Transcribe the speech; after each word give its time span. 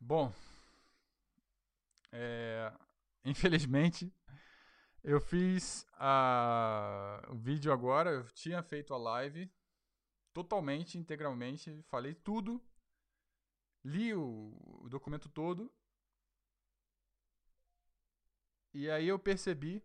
bom, 0.00 0.32
é, 2.12 2.72
infelizmente, 3.24 4.12
eu 5.04 5.20
fiz 5.20 5.86
a, 5.94 7.22
o 7.30 7.36
vídeo 7.36 7.72
agora, 7.72 8.10
eu 8.10 8.24
tinha 8.32 8.62
feito 8.62 8.94
a 8.94 8.98
live 8.98 9.50
totalmente, 10.32 10.98
integralmente, 10.98 11.82
falei 11.84 12.14
tudo, 12.14 12.62
li 13.84 14.14
o, 14.14 14.56
o 14.82 14.88
documento 14.88 15.28
todo, 15.28 15.72
e 18.72 18.90
aí 18.90 19.08
eu 19.08 19.18
percebi 19.18 19.82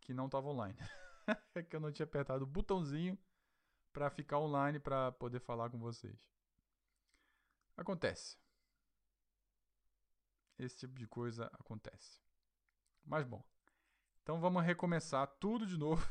que 0.00 0.12
não 0.12 0.26
estava 0.26 0.48
online. 0.48 0.78
que 1.70 1.76
eu 1.76 1.80
não 1.80 1.90
tinha 1.90 2.04
apertado 2.04 2.44
o 2.44 2.46
botãozinho 2.46 3.18
para 3.92 4.10
ficar 4.10 4.38
online 4.38 4.78
para 4.78 5.12
poder 5.12 5.40
falar 5.40 5.70
com 5.70 5.78
vocês. 5.78 6.28
Acontece. 7.76 8.43
Esse 10.58 10.78
tipo 10.78 10.98
de 10.98 11.06
coisa 11.06 11.46
acontece. 11.54 12.20
Mas 13.04 13.24
bom. 13.24 13.44
Então 14.22 14.40
vamos 14.40 14.62
recomeçar 14.64 15.26
tudo 15.38 15.66
de 15.66 15.76
novo 15.76 16.06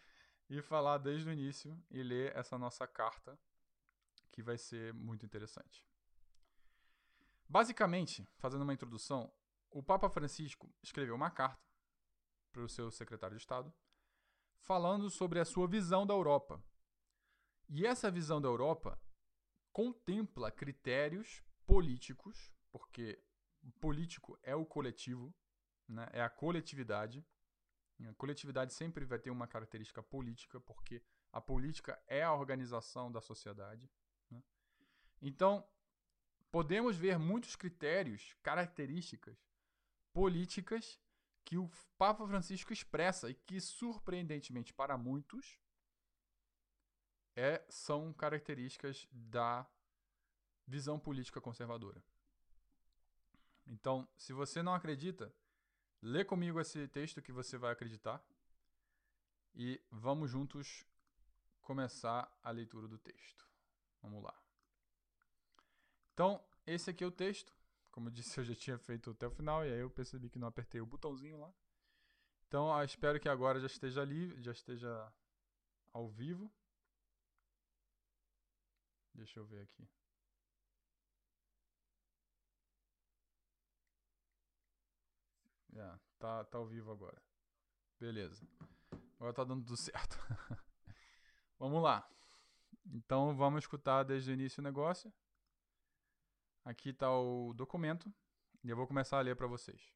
e 0.48 0.60
falar 0.62 0.98
desde 0.98 1.28
o 1.28 1.32
início 1.32 1.80
e 1.90 2.02
ler 2.02 2.36
essa 2.36 2.58
nossa 2.58 2.86
carta 2.86 3.38
que 4.30 4.42
vai 4.42 4.58
ser 4.58 4.92
muito 4.94 5.24
interessante. 5.24 5.84
Basicamente, 7.48 8.26
fazendo 8.38 8.62
uma 8.62 8.72
introdução, 8.72 9.32
o 9.70 9.82
Papa 9.82 10.08
Francisco 10.08 10.74
escreveu 10.82 11.14
uma 11.14 11.30
carta 11.30 11.62
para 12.50 12.62
o 12.62 12.68
seu 12.68 12.90
secretário 12.90 13.36
de 13.36 13.42
Estado 13.42 13.72
falando 14.62 15.10
sobre 15.10 15.38
a 15.38 15.44
sua 15.44 15.66
visão 15.66 16.06
da 16.06 16.14
Europa. 16.14 16.62
E 17.68 17.86
essa 17.86 18.10
visão 18.10 18.40
da 18.40 18.48
Europa 18.48 18.98
contempla 19.72 20.50
critérios 20.50 21.42
políticos, 21.66 22.52
porque 22.70 23.22
político 23.80 24.38
é 24.42 24.54
o 24.54 24.64
coletivo, 24.64 25.34
né? 25.88 26.08
é 26.12 26.22
a 26.22 26.30
coletividade. 26.30 27.24
A 28.08 28.14
coletividade 28.14 28.72
sempre 28.72 29.04
vai 29.04 29.18
ter 29.18 29.30
uma 29.30 29.46
característica 29.46 30.02
política, 30.02 30.60
porque 30.60 31.02
a 31.32 31.40
política 31.40 32.02
é 32.06 32.22
a 32.22 32.34
organização 32.34 33.12
da 33.12 33.20
sociedade. 33.20 33.88
Né? 34.28 34.42
Então, 35.20 35.64
podemos 36.50 36.96
ver 36.96 37.18
muitos 37.18 37.54
critérios, 37.54 38.34
características 38.42 39.38
políticas 40.12 41.00
que 41.44 41.56
o 41.56 41.70
Papa 41.96 42.26
Francisco 42.26 42.72
expressa 42.72 43.30
e 43.30 43.34
que, 43.34 43.60
surpreendentemente 43.60 44.72
para 44.72 44.96
muitos, 44.98 45.58
é, 47.36 47.64
são 47.68 48.12
características 48.12 49.08
da 49.10 49.66
visão 50.66 50.98
política 50.98 51.40
conservadora. 51.40 52.02
Então, 53.66 54.08
se 54.16 54.32
você 54.32 54.62
não 54.62 54.74
acredita, 54.74 55.32
lê 56.00 56.24
comigo 56.24 56.60
esse 56.60 56.88
texto 56.88 57.22
que 57.22 57.32
você 57.32 57.56
vai 57.56 57.72
acreditar 57.72 58.22
e 59.54 59.80
vamos 59.90 60.30
juntos 60.30 60.84
começar 61.60 62.30
a 62.42 62.50
leitura 62.50 62.88
do 62.88 62.98
texto. 62.98 63.48
Vamos 64.02 64.22
lá. 64.22 64.34
Então, 66.12 66.44
esse 66.66 66.90
aqui 66.90 67.04
é 67.04 67.06
o 67.06 67.10
texto. 67.10 67.52
Como 67.90 68.08
eu 68.08 68.12
disse, 68.12 68.38
eu 68.40 68.44
já 68.44 68.54
tinha 68.54 68.78
feito 68.78 69.10
até 69.10 69.26
o 69.26 69.30
final 69.30 69.64
e 69.64 69.72
aí 69.72 69.80
eu 69.80 69.90
percebi 69.90 70.28
que 70.28 70.38
não 70.38 70.48
apertei 70.48 70.80
o 70.80 70.86
botãozinho 70.86 71.38
lá. 71.38 71.52
Então, 72.48 72.74
ah, 72.74 72.84
espero 72.84 73.18
que 73.18 73.28
agora 73.28 73.60
já 73.60 73.66
esteja 73.66 74.02
ali, 74.02 74.40
já 74.42 74.52
esteja 74.52 75.12
ao 75.92 76.08
vivo. 76.08 76.52
Deixa 79.14 79.40
eu 79.40 79.46
ver 79.46 79.62
aqui. 79.62 79.88
Yeah, 85.72 86.00
tá, 86.18 86.44
tá 86.44 86.58
ao 86.58 86.66
vivo 86.66 86.92
agora. 86.92 87.20
Beleza. 87.98 88.46
Agora 89.16 89.32
tá 89.32 89.44
dando 89.44 89.64
tudo 89.64 89.76
certo. 89.78 90.18
vamos 91.58 91.82
lá. 91.82 92.08
Então 92.86 93.34
vamos 93.36 93.64
escutar 93.64 94.02
desde 94.02 94.30
o 94.30 94.34
início 94.34 94.60
o 94.60 94.64
negócio. 94.64 95.12
Aqui 96.64 96.90
está 96.90 97.10
o 97.10 97.52
documento 97.54 98.12
e 98.62 98.70
eu 98.70 98.76
vou 98.76 98.86
começar 98.86 99.18
a 99.18 99.22
ler 99.22 99.36
para 99.36 99.46
vocês. 99.46 99.92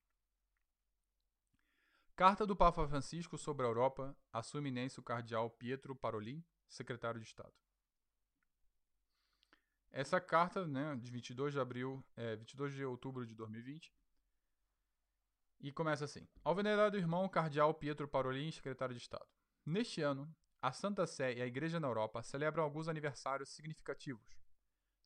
Carta 2.16 2.46
do 2.46 2.56
Papa 2.56 2.88
Francisco 2.88 3.36
sobre 3.36 3.66
a 3.66 3.68
Europa 3.68 4.16
a 4.32 4.42
sua 4.42 4.58
eminência 4.58 5.00
o 5.00 5.04
cardeal 5.04 5.50
Pietro 5.50 5.94
Parolin, 5.94 6.42
secretário 6.66 7.20
de 7.20 7.26
Estado. 7.26 7.52
Essa 9.90 10.20
carta, 10.20 10.66
né, 10.66 10.96
de 10.96 11.10
22 11.10 11.54
de 11.54 11.60
abril, 11.60 12.04
é, 12.16 12.36
22 12.36 12.74
de 12.74 12.84
outubro 12.84 13.26
de 13.26 13.34
2020, 13.34 13.92
e 15.60 15.72
começa 15.72 16.04
assim: 16.04 16.28
Ao 16.44 16.54
venerado 16.54 16.96
irmão 16.96 17.28
cardeal 17.28 17.74
Pietro 17.74 18.08
Parolin, 18.08 18.50
secretário 18.50 18.94
de 18.94 19.00
Estado. 19.00 19.26
Neste 19.64 20.02
ano, 20.02 20.32
a 20.62 20.72
Santa 20.72 21.06
Sé 21.06 21.34
e 21.34 21.42
a 21.42 21.46
Igreja 21.46 21.80
na 21.80 21.88
Europa 21.88 22.22
celebram 22.22 22.64
alguns 22.64 22.88
aniversários 22.88 23.50
significativos. 23.50 24.26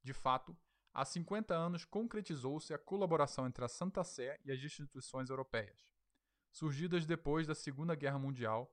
De 0.02 0.12
fato, 0.12 0.56
há 0.92 1.04
50 1.04 1.54
anos 1.54 1.84
concretizou-se 1.84 2.72
a 2.72 2.78
colaboração 2.78 3.46
entre 3.46 3.64
a 3.64 3.68
Santa 3.68 4.04
Sé 4.04 4.38
e 4.44 4.52
as 4.52 4.60
instituições 4.60 5.30
europeias, 5.30 5.92
surgidas 6.52 7.06
depois 7.06 7.46
da 7.46 7.54
Segunda 7.54 7.94
Guerra 7.94 8.18
Mundial, 8.18 8.72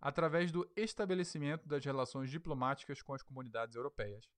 através 0.00 0.50
do 0.52 0.70
estabelecimento 0.76 1.66
das 1.68 1.84
relações 1.84 2.30
diplomáticas 2.30 3.00
com 3.00 3.14
as 3.14 3.22
comunidades 3.22 3.76
europeias, 3.76 4.28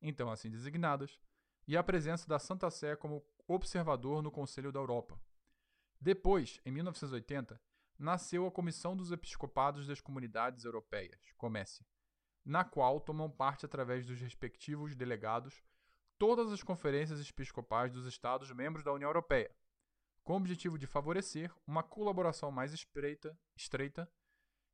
então 0.00 0.30
assim 0.30 0.50
designadas, 0.50 1.18
e 1.66 1.76
a 1.76 1.82
presença 1.82 2.28
da 2.28 2.38
Santa 2.38 2.70
Sé 2.70 2.94
como 2.94 3.24
observador 3.48 4.22
no 4.22 4.30
Conselho 4.30 4.70
da 4.70 4.78
Europa 4.78 5.20
depois, 6.00 6.60
em 6.64 6.70
1980, 6.70 7.60
nasceu 7.98 8.46
a 8.46 8.50
Comissão 8.50 8.96
dos 8.96 9.10
Episcopados 9.10 9.86
das 9.86 10.00
Comunidades 10.00 10.64
Europeias, 10.64 11.32
Comece, 11.36 11.84
na 12.44 12.64
qual 12.64 13.00
tomam 13.00 13.30
parte 13.30 13.64
através 13.64 14.06
dos 14.06 14.20
respectivos 14.20 14.94
delegados 14.94 15.62
todas 16.18 16.52
as 16.52 16.62
conferências 16.62 17.20
episcopais 17.28 17.92
dos 17.92 18.06
Estados 18.06 18.50
membros 18.52 18.84
da 18.84 18.92
União 18.92 19.08
Europeia, 19.08 19.50
com 20.22 20.34
o 20.34 20.36
objetivo 20.36 20.78
de 20.78 20.86
favorecer 20.86 21.52
uma 21.66 21.82
colaboração 21.82 22.50
mais 22.50 22.72
estreita, 22.72 23.38
estreita 23.54 24.10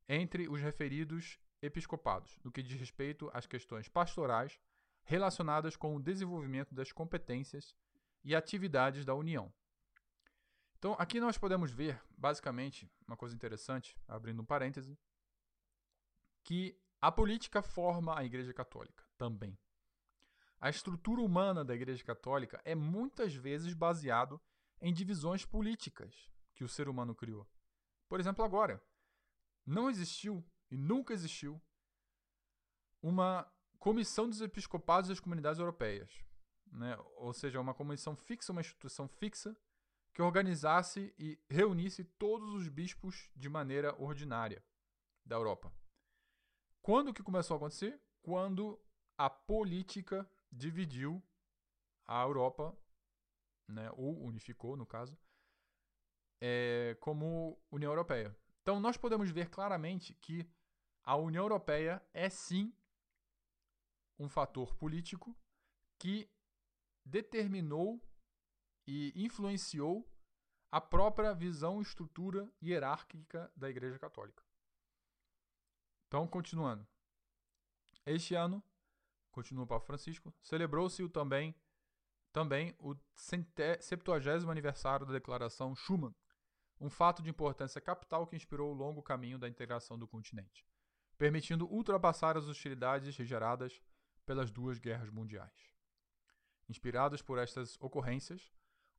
entre 0.07 0.47
os 0.47 0.61
referidos 0.61 1.39
episcopados, 1.61 2.37
no 2.43 2.51
que 2.51 2.61
diz 2.61 2.77
respeito 2.77 3.29
às 3.33 3.45
questões 3.45 3.87
pastorais 3.87 4.59
relacionadas 5.03 5.75
com 5.75 5.95
o 5.95 6.01
desenvolvimento 6.01 6.73
das 6.73 6.91
competências 6.91 7.75
e 8.23 8.35
atividades 8.35 9.05
da 9.05 9.15
União 9.15 9.53
então, 10.83 10.97
aqui 10.99 11.17
nós 11.17 11.37
podemos 11.37 11.71
ver, 11.71 11.97
basicamente, 12.17 12.91
uma 13.07 13.15
coisa 13.15 13.33
interessante, 13.33 13.97
abrindo 14.05 14.41
um 14.41 14.45
parêntese, 14.45 14.99
que 16.43 16.77
a 16.99 17.09
política 17.09 17.61
forma 17.61 18.19
a 18.19 18.25
Igreja 18.25 18.53
Católica 18.53 19.01
também. 19.17 19.57
A 20.59 20.69
estrutura 20.69 21.21
humana 21.21 21.63
da 21.63 21.73
Igreja 21.73 22.03
Católica 22.03 22.61
é 22.65 22.75
muitas 22.75 23.33
vezes 23.33 23.73
baseado 23.73 24.41
em 24.81 24.91
divisões 24.91 25.45
políticas 25.45 26.29
que 26.53 26.65
o 26.65 26.67
ser 26.67 26.89
humano 26.89 27.15
criou. 27.15 27.47
Por 28.09 28.19
exemplo, 28.19 28.43
agora, 28.43 28.83
não 29.65 29.89
existiu 29.89 30.43
e 30.69 30.75
nunca 30.75 31.13
existiu 31.13 31.61
uma 33.01 33.49
comissão 33.79 34.27
dos 34.27 34.41
episcopados 34.41 35.07
das 35.07 35.21
comunidades 35.21 35.61
europeias, 35.61 36.11
né? 36.69 36.97
ou 37.15 37.31
seja, 37.31 37.61
uma 37.61 37.73
comissão 37.73 38.17
fixa, 38.17 38.51
uma 38.51 38.59
instituição 38.59 39.07
fixa 39.07 39.55
que 40.13 40.21
organizasse 40.21 41.13
e 41.17 41.39
reunisse 41.49 42.03
todos 42.03 42.53
os 42.53 42.69
bispos 42.69 43.29
de 43.35 43.49
maneira 43.49 43.99
ordinária 44.01 44.63
da 45.25 45.35
Europa. 45.35 45.73
Quando 46.81 47.13
que 47.13 47.23
começou 47.23 47.55
a 47.55 47.57
acontecer? 47.57 47.99
Quando 48.21 48.79
a 49.17 49.29
política 49.29 50.29
dividiu 50.51 51.23
a 52.05 52.21
Europa, 52.21 52.77
né, 53.67 53.89
ou 53.93 54.23
unificou, 54.23 54.75
no 54.75 54.85
caso, 54.85 55.17
é, 56.39 56.95
como 56.99 57.57
União 57.71 57.91
Europeia. 57.91 58.35
Então, 58.61 58.79
nós 58.79 58.97
podemos 58.97 59.29
ver 59.31 59.49
claramente 59.49 60.13
que 60.15 60.47
a 61.03 61.15
União 61.15 61.43
Europeia 61.43 62.05
é 62.13 62.29
sim 62.29 62.73
um 64.19 64.29
fator 64.29 64.75
político 64.75 65.35
que 65.97 66.29
determinou 67.05 68.01
e 68.85 69.13
influenciou 69.15 70.07
a 70.71 70.81
própria 70.81 71.33
visão 71.33 71.79
e 71.79 71.83
estrutura 71.83 72.51
hierárquica 72.61 73.51
da 73.55 73.69
Igreja 73.69 73.99
Católica. 73.99 74.43
Então, 76.07 76.27
continuando. 76.27 76.87
Este 78.05 78.35
ano, 78.35 78.63
continua 79.31 79.63
o 79.63 79.67
Papa 79.67 79.85
Francisco, 79.85 80.33
celebrou-se 80.41 81.07
também, 81.09 81.55
também 82.31 82.75
o 82.79 82.95
70 83.15 83.79
aniversário 84.49 85.05
da 85.05 85.13
Declaração 85.13 85.75
Schuman, 85.75 86.13
um 86.79 86.89
fato 86.89 87.23
de 87.23 87.29
importância 87.29 87.79
capital 87.79 88.27
que 88.27 88.35
inspirou 88.35 88.71
o 88.71 88.75
longo 88.75 89.01
caminho 89.01 89.39
da 89.39 89.47
integração 89.47 89.97
do 89.97 90.07
continente, 90.07 90.67
permitindo 91.17 91.65
ultrapassar 91.71 92.35
as 92.35 92.47
hostilidades 92.47 93.15
geradas 93.15 93.81
pelas 94.25 94.51
duas 94.51 94.79
guerras 94.79 95.09
mundiais. 95.09 95.71
Inspirados 96.67 97.21
por 97.21 97.37
estas 97.37 97.77
ocorrências, 97.79 98.51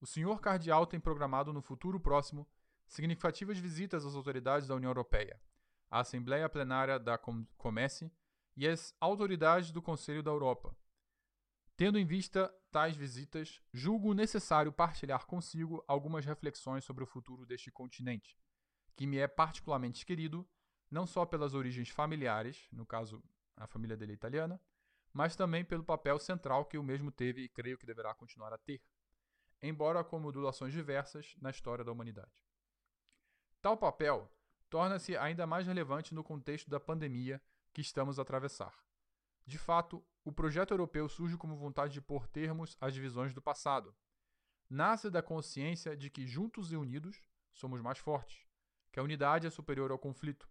o 0.04 0.06
senhor 0.06 0.38
cardeal 0.38 0.86
tem 0.86 1.00
programado 1.00 1.50
no 1.50 1.62
futuro 1.62 1.98
próximo 1.98 2.46
significativas 2.86 3.56
visitas 3.56 4.04
às 4.04 4.14
autoridades 4.14 4.68
da 4.68 4.74
União 4.74 4.90
Europeia, 4.90 5.40
à 5.90 6.00
Assembleia 6.00 6.46
Plenária 6.46 6.98
da 6.98 7.16
Comesse 7.56 8.12
e 8.54 8.68
às 8.68 8.94
autoridades 9.00 9.72
do 9.72 9.80
Conselho 9.80 10.22
da 10.22 10.30
Europa. 10.30 10.76
Tendo 11.74 11.98
em 11.98 12.04
vista 12.04 12.54
tais 12.70 12.94
visitas, 12.94 13.62
julgo 13.72 14.12
necessário 14.12 14.70
partilhar 14.70 15.24
consigo 15.24 15.82
algumas 15.88 16.26
reflexões 16.26 16.84
sobre 16.84 17.02
o 17.02 17.06
futuro 17.06 17.46
deste 17.46 17.70
continente, 17.70 18.38
que 18.94 19.06
me 19.06 19.16
é 19.16 19.26
particularmente 19.26 20.04
querido, 20.04 20.46
não 20.90 21.06
só 21.06 21.24
pelas 21.24 21.54
origens 21.54 21.88
familiares, 21.88 22.68
no 22.70 22.84
caso 22.84 23.24
a 23.56 23.66
família 23.66 23.96
dele 23.96 24.12
é 24.12 24.16
italiana, 24.16 24.60
mas 25.14 25.34
também 25.34 25.64
pelo 25.64 25.82
papel 25.82 26.18
central 26.18 26.66
que 26.66 26.76
o 26.76 26.82
mesmo 26.82 27.10
teve 27.10 27.44
e 27.44 27.48
creio 27.48 27.78
que 27.78 27.86
deverá 27.86 28.12
continuar 28.14 28.52
a 28.52 28.58
ter, 28.58 28.82
embora 29.66 30.04
com 30.04 30.18
modulações 30.18 30.72
diversas 30.72 31.34
na 31.40 31.50
história 31.50 31.84
da 31.84 31.92
humanidade. 31.92 32.44
Tal 33.62 33.76
papel 33.76 34.30
torna-se 34.68 35.16
ainda 35.16 35.46
mais 35.46 35.66
relevante 35.66 36.14
no 36.14 36.22
contexto 36.22 36.68
da 36.68 36.78
pandemia 36.78 37.40
que 37.72 37.80
estamos 37.80 38.18
a 38.18 38.22
atravessar. 38.22 38.74
De 39.46 39.58
fato, 39.58 40.04
o 40.24 40.32
projeto 40.32 40.72
europeu 40.72 41.08
surge 41.08 41.36
como 41.36 41.56
vontade 41.56 41.92
de 41.92 42.00
pôr 42.00 42.26
termos 42.26 42.76
às 42.80 42.92
divisões 42.92 43.32
do 43.32 43.42
passado. 43.42 43.94
Nasce 44.68 45.10
da 45.10 45.22
consciência 45.22 45.96
de 45.96 46.10
que, 46.10 46.26
juntos 46.26 46.72
e 46.72 46.76
unidos, 46.76 47.20
somos 47.52 47.80
mais 47.80 47.98
fortes, 47.98 48.46
que 48.90 48.98
a 48.98 49.02
unidade 49.02 49.46
é 49.46 49.50
superior 49.50 49.90
ao 49.90 49.98
conflito 49.98 50.48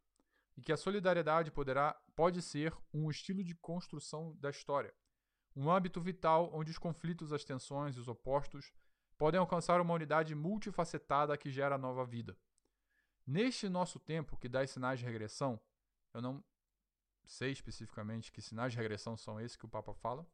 e 0.55 0.61
que 0.61 0.71
a 0.71 0.77
solidariedade 0.77 1.51
poderá, 1.51 1.99
pode 2.15 2.41
ser 2.41 2.75
um 2.93 3.09
estilo 3.09 3.43
de 3.43 3.55
construção 3.55 4.35
da 4.39 4.49
história, 4.49 4.93
um 5.55 5.69
âmbito 5.69 5.99
vital 5.99 6.49
onde 6.53 6.71
os 6.71 6.77
conflitos, 6.77 7.33
as 7.33 7.43
tensões 7.43 7.95
e 7.95 7.99
os 7.99 8.07
opostos 8.07 8.71
podem 9.17 9.39
alcançar 9.39 9.79
uma 9.79 9.93
unidade 9.93 10.35
multifacetada 10.35 11.37
que 11.37 11.51
gera 11.51 11.77
nova 11.77 12.05
vida. 12.05 12.37
Neste 13.25 13.69
nosso 13.69 13.99
tempo 13.99 14.37
que 14.37 14.49
dá 14.49 14.65
sinais 14.67 14.99
de 14.99 15.05
regressão, 15.05 15.59
eu 16.13 16.21
não 16.21 16.43
sei 17.25 17.51
especificamente 17.51 18.31
que 18.31 18.41
sinais 18.41 18.73
de 18.73 18.77
regressão 18.77 19.15
são 19.15 19.39
esses 19.39 19.55
que 19.55 19.65
o 19.65 19.69
Papa 19.69 19.93
fala. 19.93 20.27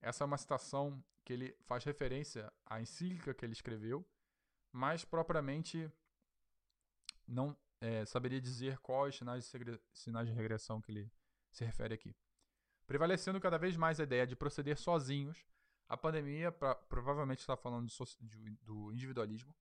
Essa 0.00 0.24
é 0.24 0.26
uma 0.26 0.38
citação 0.38 1.02
que 1.24 1.32
ele 1.32 1.56
faz 1.64 1.84
referência 1.84 2.50
à 2.64 2.80
encíclica 2.80 3.34
que 3.34 3.44
ele 3.44 3.52
escreveu, 3.52 4.06
mas 4.72 5.04
propriamente 5.04 5.90
não 7.26 7.56
é, 7.80 8.04
saberia 8.06 8.40
dizer 8.40 8.78
quais 8.78 9.16
sinais 9.16 9.50
de, 9.52 9.80
sinais 9.92 10.28
de 10.28 10.34
regressão 10.34 10.80
que 10.80 10.90
ele 10.90 11.12
se 11.50 11.64
refere 11.64 11.94
aqui. 11.94 12.16
Prevalecendo 12.86 13.38
cada 13.40 13.58
vez 13.58 13.76
mais 13.76 14.00
a 14.00 14.04
ideia 14.04 14.26
de 14.26 14.34
proceder 14.34 14.78
sozinhos, 14.78 15.44
a 15.88 15.96
pandemia, 15.96 16.52
pra, 16.52 16.74
provavelmente 16.74 17.40
está 17.40 17.56
falando 17.56 17.88
do 18.62 18.92
individualismo, 18.92 19.54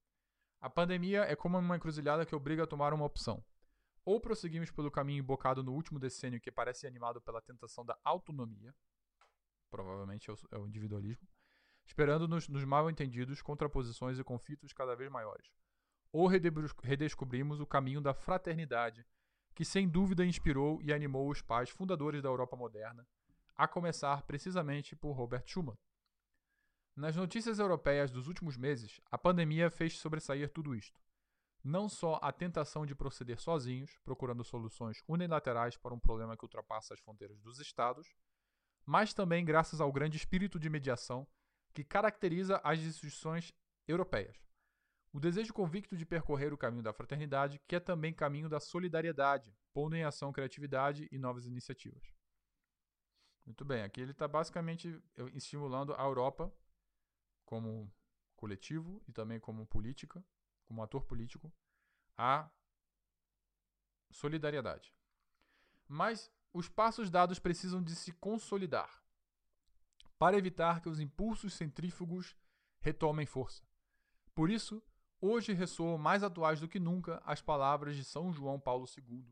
a 0.60 0.70
pandemia 0.70 1.22
é 1.22 1.36
como 1.36 1.58
uma 1.58 1.76
encruzilhada 1.76 2.26
que 2.26 2.36
obriga 2.36 2.64
a 2.64 2.68
tomar 2.68 2.94
uma 2.94 3.06
opção. 3.06 3.44
Ou 4.04 4.20
prosseguimos 4.20 4.72
pelo 4.72 4.92
caminho 4.92 5.20
embocado 5.20 5.64
no 5.64 5.74
último 5.74 6.00
decênio 6.00 6.42
que 6.42 6.52
parece 6.52 6.88
animado 6.88 7.22
pela 7.22 7.42
tentação 7.42 7.86
da 7.86 7.98
autonomia, 8.04 8.74
provavelmente 9.70 10.30
é 10.30 10.34
o, 10.34 10.38
é 10.52 10.58
o 10.58 10.68
individualismo, 10.68 11.28
esperando 11.86 12.28
nos, 12.28 12.48
nos 12.48 12.64
mal 12.66 12.90
entendidos 12.90 13.42
contraposições 13.42 14.20
e 14.20 14.24
conflitos 14.24 14.74
cada 14.74 14.96
vez 14.96 15.10
maiores. 15.12 15.52
Ou 16.12 16.28
redescobrimos 16.84 17.60
o 17.60 17.66
caminho 17.66 18.02
da 18.02 18.14
fraternidade, 18.14 19.06
que 19.54 19.64
sem 19.64 19.88
dúvida 19.88 20.26
inspirou 20.26 20.82
e 20.82 20.92
animou 20.92 21.30
os 21.30 21.42
pais 21.42 21.70
fundadores 21.70 22.22
da 22.22 22.30
Europa 22.30 22.56
moderna, 22.56 23.08
a 23.56 23.68
começar 23.68 24.22
precisamente 24.24 24.96
por 24.96 25.12
Robert 25.14 25.44
Schuman. 25.46 25.78
Nas 26.98 27.16
notícias 27.16 27.60
europeias 27.60 28.10
dos 28.10 28.28
últimos 28.28 28.58
meses, 28.58 29.00
a 29.12 29.20
pandemia 29.20 29.70
fez 29.70 30.00
sobressair 30.00 30.50
tudo 30.50 30.74
isto. 30.74 31.00
Não 31.64 31.88
só 31.88 32.20
a 32.24 32.32
tentação 32.32 32.88
de 32.88 32.96
proceder 32.96 33.40
sozinhos, 33.40 34.00
procurando 34.04 34.44
soluções 34.44 35.04
unilaterais 35.08 35.78
para 35.78 35.94
um 35.94 36.00
problema 36.00 36.36
que 36.36 36.44
ultrapassa 36.44 36.96
as 36.96 37.00
fronteiras 37.00 37.40
dos 37.40 37.60
Estados, 37.60 38.16
mas 38.84 39.14
também 39.14 39.46
graças 39.46 39.80
ao 39.80 39.92
grande 39.92 40.18
espírito 40.18 40.60
de 40.60 40.72
mediação 40.72 41.28
que 41.72 41.84
caracteriza 41.84 42.60
as 42.64 42.80
instituições 42.80 43.54
europeias. 43.88 44.36
O 45.14 45.20
desejo 45.20 45.54
convicto 45.54 45.96
de 45.96 46.04
percorrer 46.04 46.52
o 46.52 46.58
caminho 46.58 46.82
da 46.82 46.94
fraternidade, 46.94 47.62
que 47.68 47.76
é 47.76 47.80
também 47.80 48.12
caminho 48.12 48.50
da 48.50 48.60
solidariedade, 48.60 49.56
pondo 49.72 49.96
em 49.96 50.04
ação 50.04 50.34
criatividade 50.34 51.08
e 51.12 51.20
novas 51.20 51.46
iniciativas. 51.46 52.12
Muito 53.46 53.64
bem, 53.64 53.84
aqui 53.84 54.02
ele 54.02 54.14
está 54.14 54.28
basicamente 54.28 55.00
estimulando 55.36 55.94
a 55.94 56.02
Europa 56.02 56.52
como 57.48 57.92
coletivo 58.36 59.02
e 59.08 59.12
também 59.12 59.40
como 59.40 59.66
política, 59.66 60.24
como 60.66 60.84
ator 60.84 61.04
político, 61.06 61.52
a 62.16 62.52
solidariedade. 64.12 64.94
Mas 65.88 66.32
os 66.54 66.68
passos 66.68 67.10
dados 67.10 67.40
precisam 67.40 67.82
de 67.82 67.96
se 67.96 68.12
consolidar 68.12 69.02
para 70.20 70.38
evitar 70.38 70.82
que 70.82 70.90
os 70.90 71.00
impulsos 71.00 71.54
centrífugos 71.54 72.36
retomem 72.82 73.26
força. 73.26 73.64
Por 74.36 74.50
isso, 74.50 74.84
hoje 75.22 75.54
ressoam 75.54 75.98
mais 75.98 76.24
atuais 76.24 76.60
do 76.60 76.68
que 76.68 76.80
nunca 76.80 77.22
as 77.26 77.42
palavras 77.42 77.96
de 77.96 78.04
São 78.04 78.34
João 78.34 78.60
Paulo 78.60 78.86
II, 78.98 79.26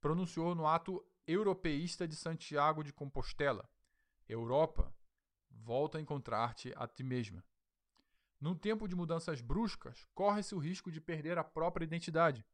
pronunciou 0.00 0.54
no 0.54 0.66
ato 0.66 1.04
europeísta 1.26 2.08
de 2.08 2.16
Santiago 2.16 2.82
de 2.82 2.92
Compostela: 2.92 3.70
Europa, 4.28 4.92
volta 5.64 5.98
a 5.98 6.00
encontrar-te 6.00 6.72
a 6.76 6.86
ti 6.86 7.02
mesma. 7.02 7.44
Num 8.40 8.54
tempo 8.54 8.86
de 8.86 8.94
mudanças 8.94 9.40
bruscas, 9.40 10.06
corre-se 10.14 10.54
o 10.54 10.58
risco 10.58 10.90
de 10.90 11.00
perder 11.00 11.38
a 11.38 11.44
própria 11.44 11.84
identidade, 11.84 12.44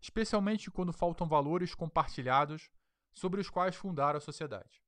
especialmente 0.00 0.70
quando 0.70 0.92
faltam 0.92 1.26
valores 1.26 1.74
compartilhados 1.74 2.70
sobre 3.12 3.40
os 3.40 3.50
quais 3.50 3.74
fundaram 3.74 4.18
a 4.18 4.20
sociedade. 4.20 4.82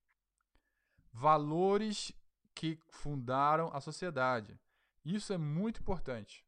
Valores 1.12 2.12
que 2.54 2.78
fundaram 2.88 3.68
a 3.72 3.80
sociedade. 3.80 4.58
Isso 5.04 5.32
é 5.32 5.38
muito 5.38 5.80
importante. 5.80 6.46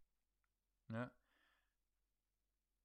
Né? 0.88 1.10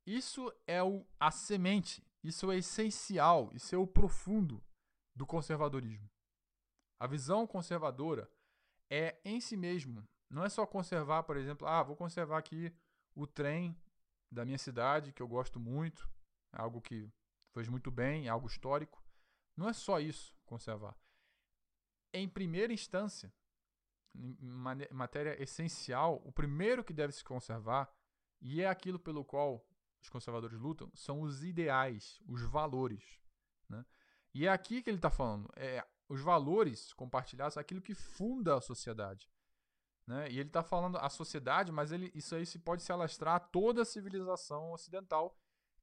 Isso 0.05 0.51
é 0.65 0.81
o, 0.81 1.05
a 1.19 1.29
semente, 1.29 2.03
isso 2.23 2.51
é 2.51 2.57
essencial, 2.57 3.51
isso 3.53 3.73
é 3.73 3.77
o 3.77 3.87
profundo 3.87 4.63
do 5.15 5.25
conservadorismo. 5.25 6.09
A 7.01 7.07
visão 7.07 7.47
conservadora 7.47 8.29
é 8.87 9.19
em 9.25 9.41
si 9.41 9.57
mesmo. 9.57 10.07
Não 10.29 10.45
é 10.45 10.49
só 10.49 10.67
conservar, 10.67 11.23
por 11.23 11.35
exemplo, 11.35 11.67
ah, 11.67 11.81
vou 11.81 11.95
conservar 11.95 12.37
aqui 12.37 12.71
o 13.15 13.25
trem 13.25 13.75
da 14.31 14.45
minha 14.45 14.59
cidade, 14.59 15.11
que 15.11 15.19
eu 15.19 15.27
gosto 15.27 15.59
muito, 15.59 16.07
é 16.53 16.61
algo 16.61 16.79
que 16.79 17.11
fez 17.55 17.67
muito 17.67 17.89
bem, 17.89 18.27
é 18.27 18.29
algo 18.29 18.45
histórico. 18.45 19.03
Não 19.57 19.67
é 19.67 19.73
só 19.73 19.99
isso, 19.99 20.37
conservar. 20.45 20.95
Em 22.13 22.29
primeira 22.29 22.71
instância, 22.71 23.33
em 24.13 24.37
matéria 24.91 25.41
essencial, 25.41 26.21
o 26.23 26.31
primeiro 26.31 26.83
que 26.83 26.93
deve 26.93 27.13
se 27.13 27.23
conservar, 27.23 27.91
e 28.39 28.61
é 28.61 28.69
aquilo 28.69 28.99
pelo 28.99 29.25
qual 29.25 29.65
os 29.99 30.07
conservadores 30.07 30.59
lutam, 30.59 30.91
são 30.93 31.21
os 31.21 31.43
ideais, 31.43 32.21
os 32.27 32.43
valores. 32.43 33.19
Né? 33.67 33.83
E 34.35 34.45
é 34.45 34.51
aqui 34.51 34.83
que 34.83 34.89
ele 34.91 34.99
está 34.99 35.09
falando. 35.09 35.51
É 35.55 35.83
os 36.11 36.19
valores 36.19 36.91
compartilhados, 36.91 37.57
aquilo 37.57 37.81
que 37.81 37.95
funda 37.95 38.57
a 38.57 38.61
sociedade. 38.61 39.31
Né? 40.05 40.29
E 40.29 40.39
ele 40.39 40.49
está 40.49 40.61
falando 40.61 40.97
a 40.97 41.09
sociedade, 41.09 41.71
mas 41.71 41.93
ele, 41.93 42.11
isso 42.13 42.35
aí 42.35 42.45
se 42.45 42.59
pode 42.59 42.83
se 42.83 42.91
alastrar 42.91 43.35
a 43.35 43.39
toda 43.39 43.83
a 43.83 43.85
civilização 43.85 44.73
ocidental 44.73 45.37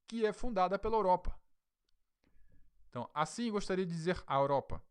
que 0.07 0.27
é 0.27 0.33
fundada 0.33 0.79
pela 0.79 0.97
Europa. 0.97 1.35
Então, 2.91 3.09
assim 3.15 3.51
gostaria 3.51 3.87
de 3.87 3.93
dizer 3.93 4.23
a 4.27 4.37
Europa: 4.37 4.83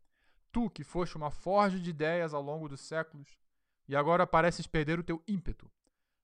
Tu 0.50 0.68
que 0.70 0.82
foste 0.82 1.16
uma 1.16 1.30
forja 1.30 1.78
de 1.78 1.90
ideias 1.90 2.34
ao 2.34 2.42
longo 2.42 2.68
dos 2.68 2.80
séculos 2.80 3.38
e 3.86 3.94
agora 3.94 4.26
pareces 4.26 4.66
perder 4.66 4.98
o 4.98 5.04
teu 5.04 5.22
ímpeto, 5.26 5.70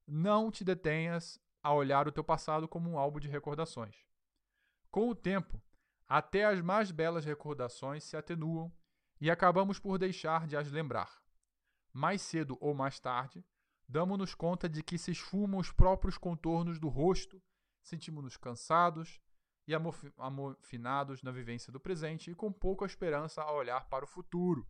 não 0.04 0.50
te 0.50 0.64
detenhas 0.64 1.40
a 1.62 1.72
olhar 1.72 2.08
o 2.08 2.12
teu 2.12 2.24
passado 2.24 2.66
como 2.66 2.90
um 2.90 2.98
álbum 2.98 3.20
de 3.20 3.28
recordações. 3.28 4.04
Com 4.90 5.08
o 5.08 5.14
tempo, 5.14 5.62
até 6.08 6.44
as 6.44 6.60
mais 6.60 6.90
belas 6.90 7.24
recordações 7.24 8.02
se 8.02 8.16
atenuam 8.16 8.72
e 9.24 9.30
acabamos 9.30 9.78
por 9.78 9.96
deixar 9.96 10.46
de 10.46 10.54
as 10.54 10.70
lembrar. 10.70 11.24
Mais 11.94 12.20
cedo 12.20 12.58
ou 12.60 12.74
mais 12.74 13.00
tarde, 13.00 13.42
damos-nos 13.88 14.34
conta 14.34 14.68
de 14.68 14.82
que 14.82 14.98
se 14.98 15.12
esfumam 15.12 15.58
os 15.58 15.72
próprios 15.72 16.18
contornos 16.18 16.78
do 16.78 16.90
rosto, 16.90 17.42
sentimos-nos 17.82 18.36
cansados 18.36 19.18
e 19.66 19.74
amofinados 19.74 21.22
na 21.22 21.30
vivência 21.30 21.72
do 21.72 21.80
presente 21.80 22.30
e 22.30 22.34
com 22.34 22.52
pouca 22.52 22.84
esperança 22.84 23.40
a 23.40 23.50
olhar 23.50 23.88
para 23.88 24.04
o 24.04 24.06
futuro. 24.06 24.68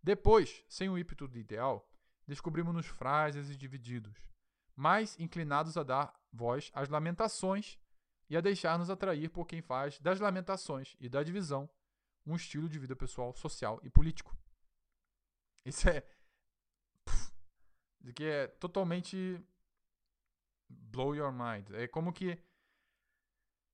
Depois, 0.00 0.64
sem 0.68 0.88
o 0.88 0.96
ímpeto 0.96 1.26
do 1.26 1.36
ideal, 1.36 1.90
descobrimos-nos 2.28 2.86
frágeis 2.86 3.50
e 3.50 3.56
divididos, 3.56 4.16
mais 4.76 5.18
inclinados 5.18 5.76
a 5.76 5.82
dar 5.82 6.14
voz 6.32 6.70
às 6.74 6.88
lamentações 6.88 7.76
e 8.30 8.36
a 8.36 8.40
deixar-nos 8.40 8.88
atrair 8.88 9.30
por 9.30 9.48
quem 9.48 9.60
faz 9.60 9.98
das 9.98 10.20
lamentações 10.20 10.94
e 11.00 11.08
da 11.08 11.24
divisão 11.24 11.68
um 12.26 12.36
estilo 12.36 12.68
de 12.68 12.78
vida 12.78 12.96
pessoal, 12.96 13.34
social 13.34 13.80
e 13.82 13.90
político. 13.90 14.36
Isso 15.64 15.88
é, 15.88 16.06
que 18.14 18.24
é 18.24 18.46
totalmente 18.46 19.40
blow 20.68 21.14
your 21.14 21.32
mind. 21.32 21.70
É 21.72 21.86
como 21.86 22.12
que 22.12 22.38